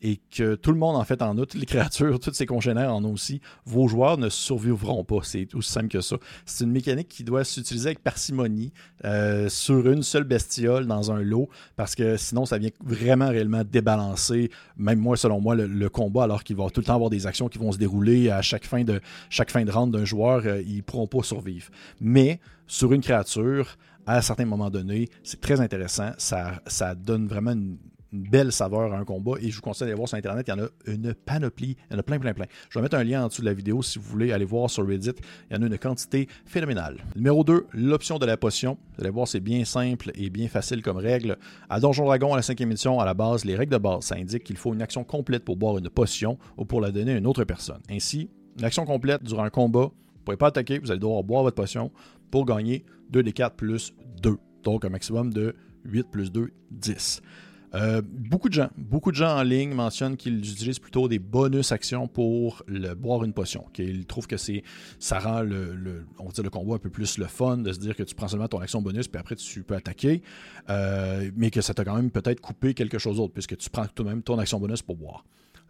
et 0.06 0.20
que 0.30 0.54
tout 0.54 0.72
le 0.72 0.78
monde 0.78 0.96
en 0.96 1.04
fait 1.04 1.20
en 1.24 1.36
a, 1.36 1.42
toutes 1.48 1.56
les 1.56 1.66
créatures, 1.66 2.20
tous 2.20 2.32
ses 2.32 2.46
congénères 2.46 2.94
en 2.94 3.04
ont 3.04 3.14
aussi, 3.14 3.42
vos 3.66 3.88
joueurs 3.88 4.20
ne 4.20 4.30
survivront 4.30 5.04
pas. 5.04 5.22
C'est 5.24 5.54
aussi 5.56 5.72
simple 5.72 5.88
que 5.88 6.00
ça. 6.00 6.18
C'est 6.46 6.64
une 6.64 6.72
mécanique 6.72 7.08
qui 7.08 7.24
doit 7.24 7.44
s'utiliser 7.44 7.88
avec 7.88 8.04
parcimonie 8.04 8.72
euh, 9.04 9.50
sur 9.50 9.90
une 9.90 10.04
seule 10.04 10.24
bestiole 10.24 10.86
dans 10.86 11.12
un 11.12 11.24
lot, 11.24 11.50
parce 11.76 11.96
que 11.96 12.18
sinon 12.18 12.46
ça 12.46 12.60
vient 12.60 12.70
vraiment 12.84 13.30
réellement 13.30 13.64
débalancer, 13.64 14.52
même 14.78 15.00
moi 15.00 15.18
selon 15.18 15.42
moi, 15.42 15.56
le, 15.56 15.90
combat, 15.90 16.26
alors 16.26 16.44
qu'il 16.44 16.56
va 16.56 16.70
tout 16.70 16.82
le 16.82 16.86
temps 16.86 16.96
avoir 16.96 17.10
des 17.10 17.26
actions 17.26 17.48
qui 17.48 17.58
vont 17.58 17.72
se 17.72 17.80
dérouler 17.80 18.30
à 18.30 18.44
chaque 18.44 18.66
fin 18.66 18.84
de, 18.84 19.02
chaque 19.30 19.56
d'un 19.56 20.06
joueur, 20.06 20.44
euh, 20.46 20.62
ils 20.62 20.78
ne 20.78 20.82
pourront 20.82 21.08
pas 21.08 21.24
survivre. 21.24 21.70
Mais 22.00 22.40
sur 22.68 22.94
une 22.94 23.02
créature, 23.02 23.76
à 24.06 24.18
un 24.18 24.22
certain 24.22 24.46
moment 24.46 24.70
donné, 24.70 25.10
c'est 25.24 25.42
très 25.42 25.62
intéressant. 25.62 26.12
Ça, 26.20 26.62
ça 26.68 26.94
donne 26.94 27.28
vraiment 27.28 27.54
une, 27.54 27.78
belle 28.12 28.52
saveur 28.52 28.94
à 28.94 28.98
un 28.98 29.04
combat. 29.04 29.34
Et 29.42 29.50
je 29.50 29.56
vous 29.56 29.62
conseille 29.62 29.88
d'aller 29.88 29.98
voir 29.98 30.08
sur 30.08 30.18
Internet, 30.18 30.48
il 30.48 30.52
y 30.52 30.54
en 30.54 30.64
a 30.64 30.68
une 30.88 31.14
panoplie, 31.14 31.76
il 31.90 31.94
y 31.94 31.96
en 31.96 32.00
a 32.00 32.04
plein, 32.04 32.20
plein, 32.20 32.34
plein. 32.34 32.46
Je 32.70 32.80
vais 32.80 32.84
mettre 32.84 32.98
un 32.98 33.04
lien 33.04 33.24
en 33.24 33.28
dessous 33.28 33.42
de 33.42 33.48
la 33.48 33.54
vidéo 33.54 33.82
si 33.82 34.00
vous 34.00 34.06
voulez 34.06 34.32
aller 34.32 34.46
voir 34.46 34.70
sur 34.70 34.88
Reddit. 34.88 35.14
Il 35.50 35.56
y 35.56 35.60
en 35.60 35.64
a 35.64 35.68
une 35.68 35.78
quantité 35.78 36.28
phénoménale. 36.46 36.98
Numéro 37.16 37.44
2, 37.44 37.68
l'option 37.74 38.20
de 38.20 38.26
la 38.26 38.38
potion. 38.38 38.78
Vous 38.98 39.04
allez 39.04 39.12
voir, 39.12 39.28
c'est 39.28 39.40
bien 39.40 39.66
simple 39.66 40.12
et 40.16 40.30
bien 40.30 40.48
facile 40.48 40.82
comme 40.82 40.98
règle. 40.98 41.38
À 41.70 41.80
Donjon 41.80 42.06
Dragon, 42.06 42.34
à 42.34 42.38
la 42.38 42.42
cinquième 42.42 42.72
édition, 42.72 43.00
à 43.00 43.06
la 43.06 43.14
base, 43.14 43.46
les 43.46 43.56
règles 43.56 43.74
de 43.74 43.78
base, 43.78 44.06
ça 44.06 44.16
indique 44.16 44.44
qu'il 44.44 44.58
faut 44.58 44.74
une 44.74 44.82
action 44.82 45.04
complète 45.04 45.44
pour 45.44 45.58
boire 45.58 45.78
une 45.78 45.90
potion 45.90 46.38
ou 46.58 46.66
pour 46.66 46.82
la 46.82 46.92
donner 46.92 47.14
à 47.14 47.18
une 47.18 47.28
autre 47.28 47.44
personne. 47.44 47.82
Ainsi, 47.90 48.30
une 48.58 48.64
action 48.64 48.86
complète 48.86 49.24
durant 49.24 49.44
un 49.44 49.50
combat, 49.50 49.92
vous 49.92 50.22
ne 50.22 50.24
pouvez 50.26 50.38
pas 50.38 50.48
attaquer, 50.48 50.80
vous 50.80 50.92
allez 50.92 51.00
devoir 51.00 51.24
boire 51.24 51.44
votre 51.44 51.56
potion 51.56 51.92
pour 52.32 52.46
gagner 52.46 52.86
2 53.12 53.24
des 53.24 53.34
4 53.34 53.56
plus 53.56 53.94
2. 54.22 54.38
Donc 54.64 54.86
un 54.86 54.90
maximum 54.90 55.32
de 55.32 55.56
8 55.86 56.08
plus 56.10 56.32
2, 56.32 56.52
10. 56.72 57.22
Euh, 57.74 58.02
beaucoup 58.06 58.50
de 58.50 58.54
gens, 58.54 58.70
beaucoup 58.78 59.12
de 59.12 59.16
gens 59.16 59.38
en 59.38 59.44
ligne 59.44 59.74
mentionnent 59.74 60.18
qu'ils 60.18 60.40
utilisent 60.40 60.80
plutôt 60.80 61.08
des 61.08 61.20
bonus 61.20 61.72
actions 61.72 62.08
pour 62.08 62.64
boire 62.98 63.24
une 63.24 63.34
potion. 63.34 63.66
Qu'ils 63.74 64.06
trouvent 64.06 64.28
que 64.28 64.38
c'est, 64.38 64.64
ça 65.00 65.20
rend 65.20 65.42
le, 65.42 66.06
on 66.20 66.30
le 66.42 66.50
combat 66.50 66.76
un 66.76 66.80
peu 66.80 66.90
plus 66.90 67.18
le 67.18 67.26
fun 67.26 67.58
de 67.58 67.72
se 67.72 67.80
dire 67.80 67.96
que 67.96 68.04
tu 68.04 68.16
prends 68.16 68.28
seulement 68.28 68.48
ton 68.48 68.60
action 68.60 68.82
bonus 68.82 69.08
puis 69.08 69.20
après 69.20 69.36
tu 69.36 69.64
peux 69.64 69.76
attaquer, 69.76 70.22
euh, 70.70 71.30
mais 71.36 71.52
que 71.52 71.62
ça 71.62 71.74
t'a 71.74 71.84
quand 71.84 71.96
même 71.96 72.12
peut-être 72.12 72.42
coupé 72.42 72.74
quelque 72.74 72.98
chose 72.98 73.18
d'autre 73.18 73.34
puisque 73.34 73.58
tu 73.58 73.70
prends 73.70 73.88
tout 73.88 74.04
de 74.04 74.10
même 74.10 74.22
ton 74.22 74.38
action 74.40 74.60
bonus 74.60 74.82
pour 74.82 74.96
boire. 74.96 75.26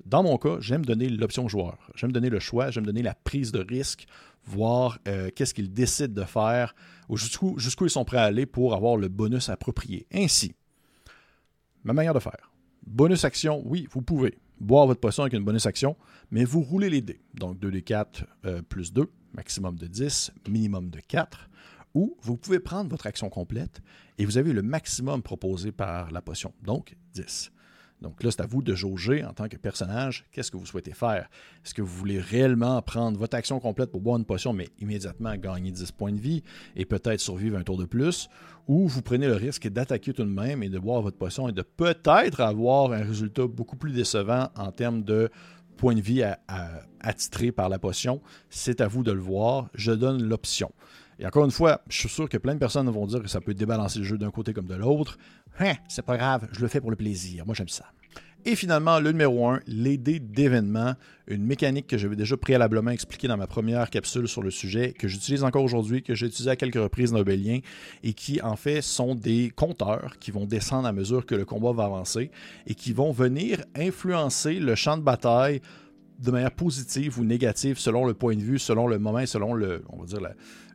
Dans 0.06 0.22
mon 0.22 0.38
cas, 0.38 0.58
j'aime 0.60 0.86
donner 0.86 1.10
l'option 1.10 1.48
joueur. 1.48 1.90
J'aime 1.96 2.12
donner 2.12 2.30
le 2.30 2.40
choix, 2.40 2.70
j'aime 2.70 2.86
donner 2.86 3.02
la 3.02 3.16
prise 3.16 3.52
de 3.52 3.60
risque, 3.60 4.06
voir 4.46 5.00
euh, 5.08 5.30
qu'est-ce 5.36 5.54
qu'ils 5.54 5.74
décident 5.74 6.14
de 6.14 6.26
faire, 6.26 6.76
ou 7.10 7.18
jusqu'où 7.18 7.86
ils 7.86 7.90
sont 7.90 8.06
prêts 8.06 8.18
à 8.18 8.24
aller 8.24 8.46
pour 8.46 8.76
avoir 8.76 8.98
le 8.98 9.08
bonus 9.08 9.50
approprié. 9.50 10.06
Ainsi, 10.14 10.54
Ma 11.86 11.94
manière 11.94 12.16
de 12.16 12.20
faire. 12.20 12.52
Bonus 12.88 13.26
action, 13.26 13.62
oui, 13.64 13.88
vous 13.92 14.02
pouvez 14.02 14.40
boire 14.60 14.88
votre 14.88 15.00
poisson 15.00 15.22
avec 15.22 15.34
une 15.34 15.44
bonus 15.44 15.68
action, 15.68 15.96
mais 16.32 16.44
vous 16.44 16.62
roulez 16.62 16.90
les 16.90 17.02
dés. 17.02 17.22
Donc 17.36 17.60
2 17.60 17.72
d 17.72 17.84
4 17.84 18.26
plus 18.68 18.92
2, 18.92 19.10
maximum 19.34 19.78
de 19.78 19.86
10, 19.86 20.32
minimum 20.50 20.90
de 20.90 21.00
4. 21.00 21.48
Ou 21.94 22.18
vous 22.22 22.38
pouvez 22.38 22.60
prendre 22.60 22.90
votre 22.90 23.06
action 23.06 23.30
complète 23.30 23.82
et 24.18 24.26
vous 24.26 24.40
avez 24.40 24.52
le 24.52 24.64
maximum 24.64 25.22
proposé 25.22 25.72
par 25.72 26.10
la 26.10 26.24
potion, 26.24 26.54
donc 26.64 26.98
10. 27.14 27.52
Donc 28.02 28.22
là, 28.24 28.32
c'est 28.32 28.42
à 28.42 28.46
vous 28.46 28.62
de 28.62 28.76
jauger 28.76 29.24
en 29.24 29.34
tant 29.34 29.48
que 29.48 29.58
personnage, 29.58 30.26
qu'est-ce 30.32 30.52
que 30.52 30.58
vous 30.58 30.66
souhaitez 30.66 30.94
faire? 30.94 31.30
Est-ce 31.64 31.74
que 31.74 31.82
vous 31.82 31.96
voulez 31.96 32.20
réellement 32.20 32.82
prendre 32.82 33.18
votre 33.18 33.36
action 33.36 33.60
complète 33.60 33.90
pour 33.92 34.02
boire 34.02 34.18
une 34.18 34.26
potion, 34.26 34.54
mais 34.54 34.68
immédiatement 34.80 35.36
gagner 35.38 35.72
10 35.72 35.92
points 35.94 36.12
de 36.12 36.20
vie 36.20 36.44
et 36.76 36.86
peut-être 36.86 37.20
survivre 37.20 37.58
un 37.58 37.64
tour 37.64 37.78
de 37.78 37.86
plus, 37.86 38.30
ou 38.68 38.88
vous 38.88 39.02
prenez 39.02 39.28
le 39.28 39.36
risque 39.36 39.68
d'attaquer 39.70 40.14
tout 40.14 40.24
de 40.24 40.30
même 40.30 40.62
et 40.62 40.70
de 40.70 40.80
boire 40.80 41.02
votre 41.02 41.18
potion 41.18 41.48
et 41.48 41.54
de 41.54 41.62
peut-être 41.62 42.42
avoir 42.42 42.92
un 42.92 43.04
résultat 43.04 43.48
beaucoup 43.48 43.78
plus 43.78 43.94
décevant 43.94 44.50
en 44.56 44.72
termes 44.72 45.04
de 45.04 45.30
points 45.78 45.96
de 45.96 46.02
vie 46.02 46.24
à, 46.24 46.40
attitrer 47.00 47.52
par 47.52 47.70
la 47.70 47.80
potion? 47.80 48.22
C'est 48.50 48.82
à 48.82 48.88
vous 48.88 49.04
de 49.04 49.12
le 49.12 49.22
voir. 49.22 49.70
Je 49.74 49.92
donne 49.92 50.24
l'option. 50.24 50.72
Et 51.20 51.26
encore 51.26 51.46
une 51.46 51.52
fois, 51.52 51.82
je 51.90 51.98
suis 51.98 52.10
sûr 52.10 52.28
que 52.28 52.38
plein 52.38 52.54
de 52.54 52.60
personnes 52.60 52.90
vont 52.90 53.08
dire 53.08 53.22
que 53.22 53.30
ça 53.30 53.42
peut 53.42 53.54
débalancer 53.54 54.00
le 54.00 54.06
jeu 54.06 54.18
d'un 54.18 54.32
côté 54.32 54.54
comme 54.54 54.68
de 54.68 54.76
l'autre. 54.76 55.18
Hein, 55.60 55.74
c'est 55.88 56.06
pas 56.06 56.18
grave, 56.18 56.48
je 56.52 56.60
le 56.62 56.68
fais 56.68 56.82
pour 56.82 56.90
le 56.90 56.98
plaisir. 56.98 57.46
Moi, 57.46 57.56
j'aime 57.56 57.70
ça. 57.70 57.86
Et 58.48 58.56
finalement, 58.56 59.00
le 59.00 59.12
numéro 59.12 59.48
1, 59.48 59.62
les 59.66 59.98
dés 59.98 60.20
d'événement, 60.20 60.94
une 61.26 61.44
mécanique 61.44 61.88
que 61.88 61.98
j'avais 61.98 62.16
déjà 62.16 62.38
préalablement 62.38 62.92
expliquée 62.92 63.28
dans 63.28 63.38
ma 63.38 63.48
première 63.48 63.90
capsule 63.90 64.28
sur 64.28 64.44
le 64.44 64.52
sujet, 64.52 64.94
que 64.94 65.08
j'utilise 65.08 65.44
encore 65.44 65.64
aujourd'hui, 65.64 66.04
que 66.04 66.14
j'ai 66.14 66.28
utilisé 66.28 66.52
à 66.52 66.56
quelques 66.56 66.76
reprises 66.76 67.12
dans 67.12 67.18
Obélien, 67.18 67.62
et 68.04 68.14
qui 68.14 68.40
en 68.44 68.56
fait 68.56 68.84
sont 68.84 69.16
des 69.16 69.52
compteurs 69.56 70.20
qui 70.20 70.30
vont 70.30 70.46
descendre 70.46 70.88
à 70.88 70.92
mesure 70.92 71.26
que 71.26 71.34
le 71.34 71.44
combat 71.44 71.72
va 71.72 71.86
avancer 71.86 72.30
et 72.68 72.76
qui 72.76 72.94
vont 72.94 73.12
venir 73.12 73.64
influencer 73.76 74.60
le 74.60 74.76
champ 74.76 74.98
de 74.98 75.02
bataille 75.02 75.60
de 76.20 76.30
manière 76.30 76.52
positive 76.52 77.20
ou 77.20 77.26
négative 77.26 77.80
selon 77.80 78.06
le 78.06 78.14
point 78.14 78.36
de 78.36 78.42
vue, 78.42 78.60
selon 78.60 78.88
le 78.88 79.00
moment, 79.00 79.26
selon 79.26 79.56
le, 79.56 79.84
on 79.90 79.98
va 79.98 80.06
dire, 80.06 80.22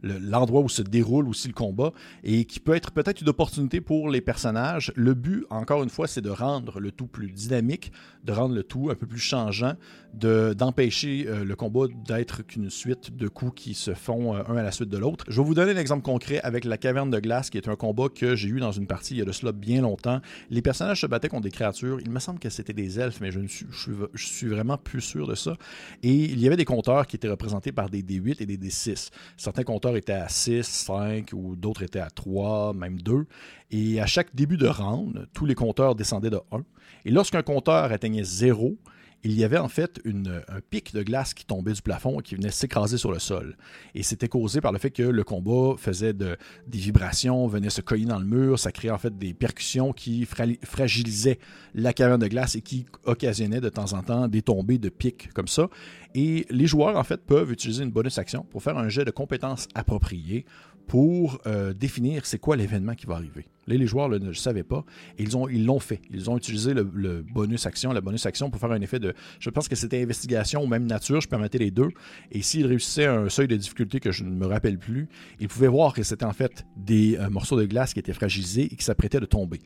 l'endroit 0.02 0.61
où 0.61 0.69
se 0.69 0.83
déroule 0.83 1.28
aussi 1.28 1.49
le 1.49 1.54
combat, 1.54 1.92
et 2.25 2.45
qui 2.45 2.61
peut 2.61 2.75
être 2.75 2.90
peut-être 2.90 3.21
une 3.21 3.28
opportunité 3.28 3.80
pour 3.80 4.09
les 4.09 4.21
personnages. 4.21 4.92
Le 4.97 5.14
but, 5.14 5.45
encore 5.50 5.83
une 5.83 5.90
fois, 5.90 6.07
c'est 6.07 6.21
de 6.21 6.30
rendre 6.30 6.80
le 6.80 6.90
tout 6.90 7.07
plus 7.07 7.30
dynamique, 7.30 7.92
de 8.25 8.33
rendre 8.33 8.54
le 8.54 8.62
tout 8.62 8.90
un 8.90 8.95
peu 8.95 9.07
plus 9.07 9.19
changeant, 9.19 9.75
d'empêcher 10.14 11.26
euh, 11.28 11.45
le 11.45 11.57
combat 11.57 11.87
d'être 12.07 12.42
qu'une 12.42 12.71
suite 12.71 13.16
de 13.16 13.28
coups 13.28 13.52
qui 13.54 13.75
se 13.75 13.95
font 13.95 14.35
euh, 14.35 14.42
un 14.49 14.57
à 14.57 14.62
la 14.62 14.73
suite 14.73 14.88
de 14.88 14.99
l'autre. 14.99 15.25
Je 15.28 15.40
vais 15.40 15.47
vous 15.47 15.54
donner 15.54 15.73
un 15.73 15.76
exemple 15.76 16.02
concret 16.02 16.40
avec 16.40 16.64
la 16.64 16.76
caverne 16.76 17.11
de 17.11 17.19
glace, 17.19 17.50
qui 17.50 17.59
est 17.59 17.69
un 17.69 17.76
combat 17.76 18.09
que 18.09 18.35
j'ai 18.35 18.49
eu 18.49 18.61
dans 18.61 18.73
une 18.73 18.87
partie 18.87 19.14
il 19.14 19.19
y 19.19 19.23
a 19.23 19.25
de 19.25 19.33
cela 19.33 19.52
bien 19.52 19.83
longtemps. 19.83 20.21
Les 20.50 20.62
personnages 20.62 21.00
se 21.02 21.07
battaient 21.07 21.28
contre 21.28 21.45
des 21.45 21.50
créatures. 21.50 22.00
Il 22.00 22.11
me 22.11 22.19
semble 22.19 22.38
que 22.38 22.50
c'était 22.50 22.73
des 22.73 22.99
elfes, 22.99 23.21
mais 23.21 23.30
je, 23.30 23.40
ne 23.40 23.47
suis, 23.47 23.66
je 24.14 24.26
suis 24.26 24.49
vraiment 24.49 24.78
plus 24.78 25.00
sûr 25.00 25.26
de 25.26 25.35
ça. 25.35 25.57
Et 26.02 26.12
il 26.12 26.40
y 26.40 26.47
avait 26.47 26.57
des 26.57 26.64
compteurs 26.64 27.07
qui 27.07 27.16
étaient 27.16 27.28
représentés 27.28 27.73
par 27.73 27.88
des 27.88 28.02
D8 28.02 28.37
et 28.40 28.47
des 28.47 28.57
D6. 28.57 29.11
Certains 29.37 29.64
compteurs 29.64 29.90
étaient 29.97 30.13
à 30.13 30.29
6, 30.29 30.63
5 30.63 31.31
ou 31.33 31.57
d'autres 31.57 31.83
étaient 31.83 32.01
à 32.01 32.11
3, 32.11 32.75
même 32.75 33.01
2. 33.01 33.27
Et 33.71 34.01
à 34.01 34.07
chaque 34.07 34.35
début 34.35 34.57
de 34.57 34.67
round, 34.67 35.29
tous 35.33 35.47
les 35.47 35.55
compteurs 35.55 35.95
descendaient 35.95 36.31
de 36.31 36.41
1. 36.53 36.63
Et 37.05 37.11
lorsqu'un 37.11 37.43
compteur 37.43 37.93
atteignait 37.93 38.25
0, 38.25 38.77
il 39.23 39.33
y 39.33 39.45
avait 39.45 39.59
en 39.59 39.69
fait 39.69 40.00
un 40.07 40.61
pic 40.71 40.95
de 40.95 41.03
glace 41.03 41.35
qui 41.35 41.45
tombait 41.45 41.73
du 41.73 41.83
plafond 41.83 42.21
et 42.21 42.23
qui 42.23 42.35
venait 42.35 42.50
s'écraser 42.50 42.97
sur 42.97 43.12
le 43.12 43.19
sol. 43.19 43.57
Et 43.95 44.03
c'était 44.03 44.29
causé 44.29 44.61
par 44.61 44.73
le 44.73 44.79
fait 44.79 44.91
que 44.91 45.03
le 45.03 45.25
combat 45.25 45.77
faisait 45.77 46.15
des 46.15 46.37
vibrations, 46.73 47.47
venait 47.47 47.71
se 47.71 47.83
cogner 47.83 48.07
dans 48.07 48.19
le 48.19 48.25
mur, 48.25 48.59
ça 48.59 48.73
créait 48.73 48.91
en 48.91 48.99
fait 48.99 49.17
des 49.19 49.35
percussions 49.35 49.93
qui 49.93 50.27
fragilisaient 50.27 51.39
la 51.75 51.93
caverne 51.93 52.21
de 52.21 52.29
glace 52.29 52.55
et 52.55 52.62
qui 52.62 52.87
occasionnaient 53.05 53.61
de 53.61 53.69
temps 53.69 53.93
en 53.93 54.03
temps 54.03 54.29
des 54.29 54.43
tombées 54.43 54.79
de 54.79 54.89
pics 54.89 55.33
comme 55.35 55.49
ça. 55.49 55.69
Et 56.15 56.47
les 56.50 56.67
joueurs 56.67 56.97
en 56.97 57.05
fait 57.05 57.21
peuvent 57.25 57.53
utiliser 57.53 57.85
une 57.85 57.91
bonus 57.91 58.19
action 58.19 58.47
pour 58.50 58.62
faire 58.62 58.79
un 58.79 58.89
jet 58.89 59.05
de 59.05 59.11
compétences 59.11 59.69
appropriées 59.75 60.45
pour 60.87 61.41
euh, 61.47 61.73
définir 61.73 62.27
c'est 62.27 62.39
quoi 62.39 62.57
l'événement 62.57 62.95
qui 62.95 63.07
va 63.07 63.15
arriver. 63.15 63.47
Les 63.67 63.87
joueurs 63.87 64.09
ne 64.09 64.19
le 64.19 64.35
savaient 64.35 64.64
pas 64.64 64.85
ils, 65.19 65.37
ont, 65.37 65.49
ils 65.49 65.64
l'ont 65.64 65.79
fait. 65.79 66.00
Ils 66.11 66.31
ont 66.31 66.37
utilisé 66.37 66.75
le, 66.75 67.23
bonus 67.23 67.67
action, 67.67 67.93
la 67.93 68.00
bonus 68.00 68.26
action 68.26 68.50
pour 68.50 68.61
faire 68.61 68.73
un 68.73 68.81
effet 68.81 68.99
de. 68.99 69.14
Je 69.38 69.50
pense 69.50 69.69
que 69.69 69.76
c'était 69.76 70.02
investigation 70.02 70.62
ou 70.62 70.67
même 70.67 70.87
nature, 70.87 71.21
je 71.21 71.29
permettais 71.29 71.59
les 71.59 71.71
deux. 71.71 71.88
Et 72.33 72.43
s'ils 72.43 72.67
réussissaient 72.67 73.07
un 73.07 73.29
seuil 73.29 73.49
de 73.49 73.57
difficulté 73.57 74.00
que 74.00 74.12
je 74.12 74.25
ne 74.25 74.31
me 74.31 74.47
rappelle 74.47 74.79
plus, 74.79 75.09
ils 75.38 75.49
pouvaient 75.49 75.69
voir 75.69 75.93
que 75.93 76.02
c'était 76.02 76.25
en 76.25 76.33
fait 76.33 76.64
des 76.76 77.17
euh, 77.17 77.31
morceaux 77.31 77.59
de 77.59 77.67
glace 77.67 77.93
qui 77.93 78.00
étaient 78.00 78.12
fragilisés 78.12 78.64
et 78.64 78.76
qui 78.76 78.85
s'apprêtaient 78.85 79.21
de 79.21 79.26
tomber. 79.26 79.61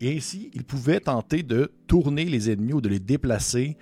Et 0.00 0.16
ainsi, 0.16 0.50
ils 0.52 0.64
pouvaient 0.64 1.00
tenter 1.00 1.42
de 1.42 1.72
tourner 1.86 2.26
les 2.26 2.50
ennemis 2.50 2.74
ou 2.74 2.80
de 2.80 2.88
les 2.88 3.00
déplacer 3.00 3.78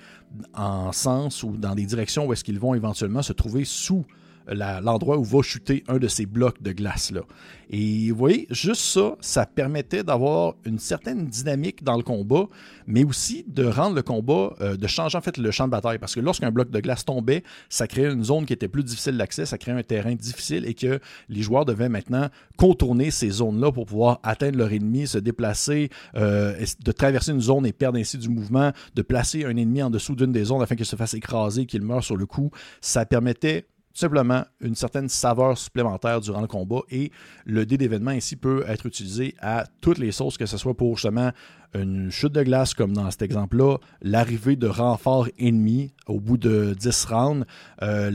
en 0.55 0.93
sens 0.93 1.43
ou 1.43 1.57
dans 1.57 1.75
des 1.75 1.87
directions 1.87 2.27
où 2.27 2.33
est-ce 2.33 2.45
qu'ils 2.45 2.61
vont 2.61 2.75
éventuellement 2.75 3.23
se 3.23 3.33
trouver 3.33 3.65
sous 3.65 4.05
l'endroit 4.49 5.19
où 5.19 5.25
va 5.25 5.43
chuter 5.43 5.85
un 5.89 5.99
de 5.99 6.09
ces 6.09 6.27
blocs 6.27 6.63
de 6.63 6.73
glace-là. 6.73 7.23
Et 7.71 8.11
vous 8.11 8.17
voyez, 8.17 8.47
juste 8.51 8.83
ça, 8.83 9.17
ça 9.21 9.47
permettait 9.47 10.03
d'avoir 10.03 10.55
une 10.65 10.79
certaine 10.79 11.27
dynamique 11.27 11.83
dans 11.83 11.97
le 11.97 12.03
combat, 12.03 12.47
mais 12.87 13.05
aussi 13.05 13.45
de 13.49 13.65
rendre 13.65 13.97
le 13.97 14.03
combat, 14.03 14.55
euh, 14.61 14.77
de 14.77 14.87
changer 14.87 15.17
en 15.17 15.21
fait 15.21 15.39
le 15.39 15.51
champ 15.51 15.67
de 15.67 15.71
bataille. 15.71 15.99
Parce 15.99 16.15
que 16.15 16.21
lorsqu'un 16.21 16.51
bloc 16.51 16.71
de 16.71 16.81
glace 16.81 17.05
tombait, 17.05 17.43
ça 17.69 17.87
créait 17.87 18.13
une 18.13 18.25
zone 18.25 18.45
qui 18.45 18.53
était 18.53 18.69
plus 18.69 18.85
difficile 18.85 19.17
d'accès, 19.17 19.47
ça 19.47 19.59
créait 19.59 19.75
un 19.75 19.83
terrain 19.83 20.15
difficile 20.15 20.67
et 20.67 20.75
que 20.75 21.01
les 21.29 21.43
joueurs 21.43 21.65
devaient 21.65 21.89
maintenant 21.89 22.29
contourner 22.57 23.11
ces 23.11 23.31
zones-là 23.31 23.73
pour 23.73 23.87
pouvoir 23.87 24.21
atteindre 24.23 24.59
leur 24.59 24.73
ennemi, 24.73 25.07
se 25.07 25.19
déplacer, 25.19 25.89
euh, 26.17 26.55
de 26.85 26.93
traverser 26.93 27.33
une 27.33 27.41
zone 27.41 27.67
et 27.67 27.73
perdre 27.73 27.99
ainsi 27.99 28.19
du 28.19 28.29
mouvement, 28.29 28.73
de 28.95 29.03
placer 29.03 29.45
un 29.45 29.57
ennemi 29.57 29.83
en 29.83 29.91
dessous 29.91 30.15
d'une 30.15 30.33
des 30.33 30.45
zones 30.45 30.63
afin 30.63 30.77
qu'il 30.77 30.87
se 30.87 30.97
fasse 30.97 31.15
écraser, 31.15 31.67
qu'il 31.67 31.83
meure 31.83 32.05
sur 32.05 32.17
le 32.17 32.27
coup. 32.27 32.51
Ça 32.81 33.07
permettait 33.07 33.67
simplement 33.95 34.45
une 34.61 34.75
certaine 34.75 35.09
saveur 35.09 35.57
supplémentaire 35.57 36.21
durant 36.21 36.41
le 36.41 36.49
combat 36.49 36.81
et 36.91 37.11
le 37.47 37.65
dé 37.65 37.79
d'événement 37.79 38.11
ici 38.11 38.37
peut 38.37 38.65
être 38.67 38.87
utilisé 38.87 39.35
à 39.41 39.65
toutes 39.81 39.99
les 39.99 40.13
sauces, 40.13 40.37
que 40.37 40.47
ce 40.47 40.59
soit 40.59 40.75
pour 40.75 40.97
justement 40.97 41.31
une 41.75 42.11
chute 42.11 42.33
de 42.33 42.43
glace 42.43 42.75
comme 42.75 42.93
dans 42.93 43.11
cet 43.11 43.23
exemple-là, 43.23 43.79
l'arrivée 44.03 44.57
de 44.57 44.67
renforts 44.67 45.29
ennemis 45.39 45.93
au 46.07 46.21
bout 46.21 46.37
de 46.37 46.75
10 46.79 47.05
rounds, 47.07 47.47
euh, 47.83 48.11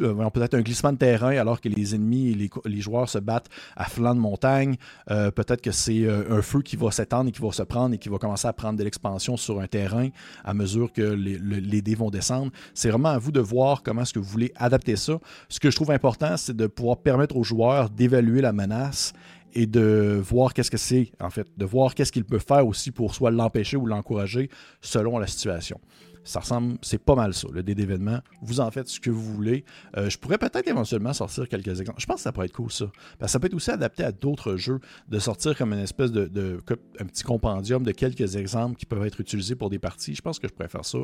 euh 0.00 0.30
peut-être 0.30 0.54
un 0.54 0.60
glissement 0.60 0.92
de 0.92 0.98
terrain 0.98 1.36
alors 1.36 1.60
que 1.60 1.68
les 1.68 1.94
ennemis 1.94 2.30
et 2.30 2.50
les, 2.68 2.80
joueurs 2.80 3.08
se 3.08 3.18
battent 3.18 3.48
à 3.76 3.84
flanc 3.84 4.14
de 4.14 4.20
montagne, 4.20 4.76
euh, 5.10 5.30
peut-être 5.30 5.60
que 5.60 5.72
c'est 5.72 6.08
un 6.08 6.40
feu 6.40 6.62
qui 6.62 6.76
va 6.76 6.90
s'étendre 6.90 7.28
et 7.28 7.32
qui 7.32 7.42
va 7.42 7.52
se 7.52 7.62
prendre 7.62 7.94
et 7.94 7.98
qui 7.98 8.08
va 8.08 8.18
commencer 8.18 8.48
à 8.48 8.52
prendre 8.52 8.78
de 8.78 8.84
l'expansion 8.84 9.36
sur 9.36 9.60
un 9.60 9.66
terrain 9.66 10.08
à 10.44 10.54
mesure 10.54 10.92
que 10.92 11.02
les, 11.02 11.38
les 11.38 11.82
dés 11.82 11.94
vont 11.94 12.10
descendre. 12.10 12.52
C'est 12.74 12.90
vraiment 12.90 13.10
à 13.10 13.18
vous 13.18 13.32
de 13.32 13.40
voir 13.40 13.82
comment 13.82 14.02
est-ce 14.02 14.14
que 14.14 14.18
vous 14.18 14.28
voulez 14.30 14.52
adapter 14.56 14.96
ça. 14.96 15.18
Ce 15.48 15.60
que 15.60 15.70
je 15.70 15.76
trouve 15.76 15.90
important, 15.90 16.36
c'est 16.36 16.56
de 16.56 16.66
pouvoir 16.66 16.98
permettre 16.98 17.36
aux 17.36 17.44
joueurs 17.44 17.90
d'évaluer 17.90 18.40
la 18.40 18.52
menace 18.52 19.12
et 19.54 19.66
de 19.66 20.20
voir 20.22 20.54
qu'est-ce 20.54 20.70
que 20.70 20.76
c'est, 20.76 21.12
en 21.20 21.30
fait, 21.30 21.46
de 21.56 21.64
voir 21.64 21.94
qu'est-ce 21.94 22.12
qu'il 22.12 22.24
peut 22.24 22.38
faire 22.38 22.66
aussi 22.66 22.90
pour 22.90 23.14
soit 23.14 23.30
l'empêcher 23.30 23.76
ou 23.76 23.86
l'encourager 23.86 24.50
selon 24.80 25.18
la 25.18 25.26
situation. 25.26 25.80
Ça 26.22 26.40
ressemble, 26.40 26.76
c'est 26.82 27.02
pas 27.02 27.14
mal 27.14 27.32
ça, 27.32 27.48
le 27.50 27.62
dé 27.62 27.74
d'événement. 27.74 28.20
Vous 28.42 28.60
en 28.60 28.70
faites 28.70 28.88
ce 28.88 29.00
que 29.00 29.10
vous 29.10 29.34
voulez. 29.34 29.64
Euh, 29.96 30.10
je 30.10 30.18
pourrais 30.18 30.36
peut-être 30.36 30.68
éventuellement 30.68 31.12
sortir 31.12 31.48
quelques 31.48 31.80
exemples. 31.80 32.00
Je 32.00 32.06
pense 32.06 32.16
que 32.16 32.22
ça 32.22 32.32
pourrait 32.32 32.46
être 32.46 32.52
cool 32.52 32.70
ça. 32.70 32.90
Parce 33.18 33.30
que 33.30 33.32
ça 33.32 33.40
peut 33.40 33.46
être 33.46 33.54
aussi 33.54 33.70
adapté 33.70 34.04
à 34.04 34.12
d'autres 34.12 34.56
jeux, 34.56 34.80
de 35.08 35.18
sortir 35.18 35.56
comme 35.56 35.72
une 35.72 35.78
espèce 35.78 36.12
de, 36.12 36.60
un 36.98 37.06
petit 37.06 37.22
compendium 37.22 37.82
de 37.82 37.92
quelques 37.92 38.36
exemples 38.36 38.76
qui 38.76 38.86
peuvent 38.86 39.04
être 39.06 39.20
utilisés 39.20 39.54
pour 39.54 39.70
des 39.70 39.78
parties. 39.78 40.14
Je 40.14 40.22
pense 40.22 40.38
que 40.38 40.46
je 40.46 40.52
pourrais 40.52 40.68
faire 40.68 40.84
ça 40.84 40.98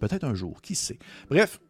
peut-être 0.00 0.24
un 0.24 0.34
jour, 0.34 0.62
qui 0.62 0.74
sait. 0.74 0.98
Bref, 1.28 1.60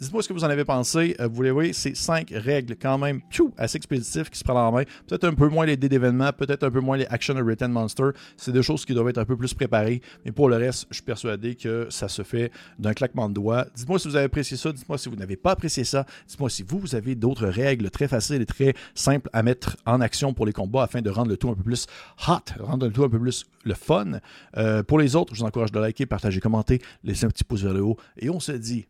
Dites-moi 0.00 0.22
ce 0.22 0.28
que 0.28 0.32
vous 0.32 0.44
en 0.44 0.48
avez 0.48 0.64
pensé. 0.64 1.14
Euh, 1.20 1.28
vous 1.30 1.42
les 1.42 1.50
voyez, 1.50 1.74
c'est 1.74 1.94
cinq 1.94 2.32
règles 2.34 2.74
quand 2.80 2.96
même 2.96 3.20
assez 3.58 3.76
expéditifs 3.76 4.30
qui 4.30 4.38
se 4.38 4.44
prennent 4.44 4.56
en 4.56 4.72
main. 4.72 4.84
Peut-être 5.06 5.24
un 5.24 5.34
peu 5.34 5.48
moins 5.48 5.66
les 5.66 5.76
dés 5.76 5.90
d'événements, 5.90 6.32
peut-être 6.32 6.62
un 6.62 6.70
peu 6.70 6.80
moins 6.80 6.96
les 6.96 7.04
Action 7.10 7.36
of 7.36 7.44
Written 7.44 7.70
Monster. 7.70 8.10
C'est 8.38 8.52
des 8.52 8.62
choses 8.62 8.86
qui 8.86 8.94
doivent 8.94 9.10
être 9.10 9.18
un 9.18 9.26
peu 9.26 9.36
plus 9.36 9.52
préparées. 9.52 10.00
Mais 10.24 10.32
pour 10.32 10.48
le 10.48 10.56
reste, 10.56 10.86
je 10.88 10.94
suis 10.94 11.02
persuadé 11.02 11.54
que 11.54 11.86
ça 11.90 12.08
se 12.08 12.22
fait 12.22 12.50
d'un 12.78 12.94
claquement 12.94 13.28
de 13.28 13.34
doigts. 13.34 13.66
Dites-moi 13.74 13.98
si 13.98 14.08
vous 14.08 14.16
avez 14.16 14.24
apprécié 14.24 14.56
ça. 14.56 14.72
Dites-moi 14.72 14.96
si 14.96 15.10
vous 15.10 15.16
n'avez 15.16 15.36
pas 15.36 15.50
apprécié 15.50 15.84
ça. 15.84 16.06
Dites-moi 16.26 16.48
si 16.48 16.62
vous, 16.62 16.78
vous 16.78 16.94
avez 16.94 17.14
d'autres 17.14 17.48
règles 17.48 17.90
très 17.90 18.08
faciles 18.08 18.40
et 18.40 18.46
très 18.46 18.72
simples 18.94 19.28
à 19.34 19.42
mettre 19.42 19.76
en 19.84 20.00
action 20.00 20.32
pour 20.32 20.46
les 20.46 20.54
combats 20.54 20.84
afin 20.84 21.02
de 21.02 21.10
rendre 21.10 21.28
le 21.28 21.36
tout 21.36 21.50
un 21.50 21.54
peu 21.54 21.62
plus 21.62 21.86
hot, 22.26 22.38
rendre 22.58 22.86
le 22.86 22.92
tout 22.92 23.04
un 23.04 23.10
peu 23.10 23.20
plus 23.20 23.44
le 23.64 23.74
fun. 23.74 24.12
Euh, 24.56 24.82
pour 24.82 24.98
les 24.98 25.14
autres, 25.14 25.34
je 25.34 25.40
vous 25.40 25.46
encourage 25.46 25.72
de 25.72 25.78
liker, 25.78 26.06
partager, 26.06 26.40
commenter, 26.40 26.80
laisser 27.04 27.26
un 27.26 27.28
petit 27.28 27.44
pouce 27.44 27.64
vers 27.64 27.74
le 27.74 27.82
haut. 27.82 27.98
Et 28.16 28.30
on 28.30 28.40
se 28.40 28.52
dit 28.52 28.86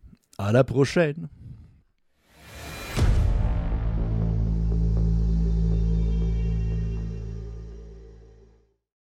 à 0.47 0.53
la 0.53 0.65
prochaine 0.65 1.29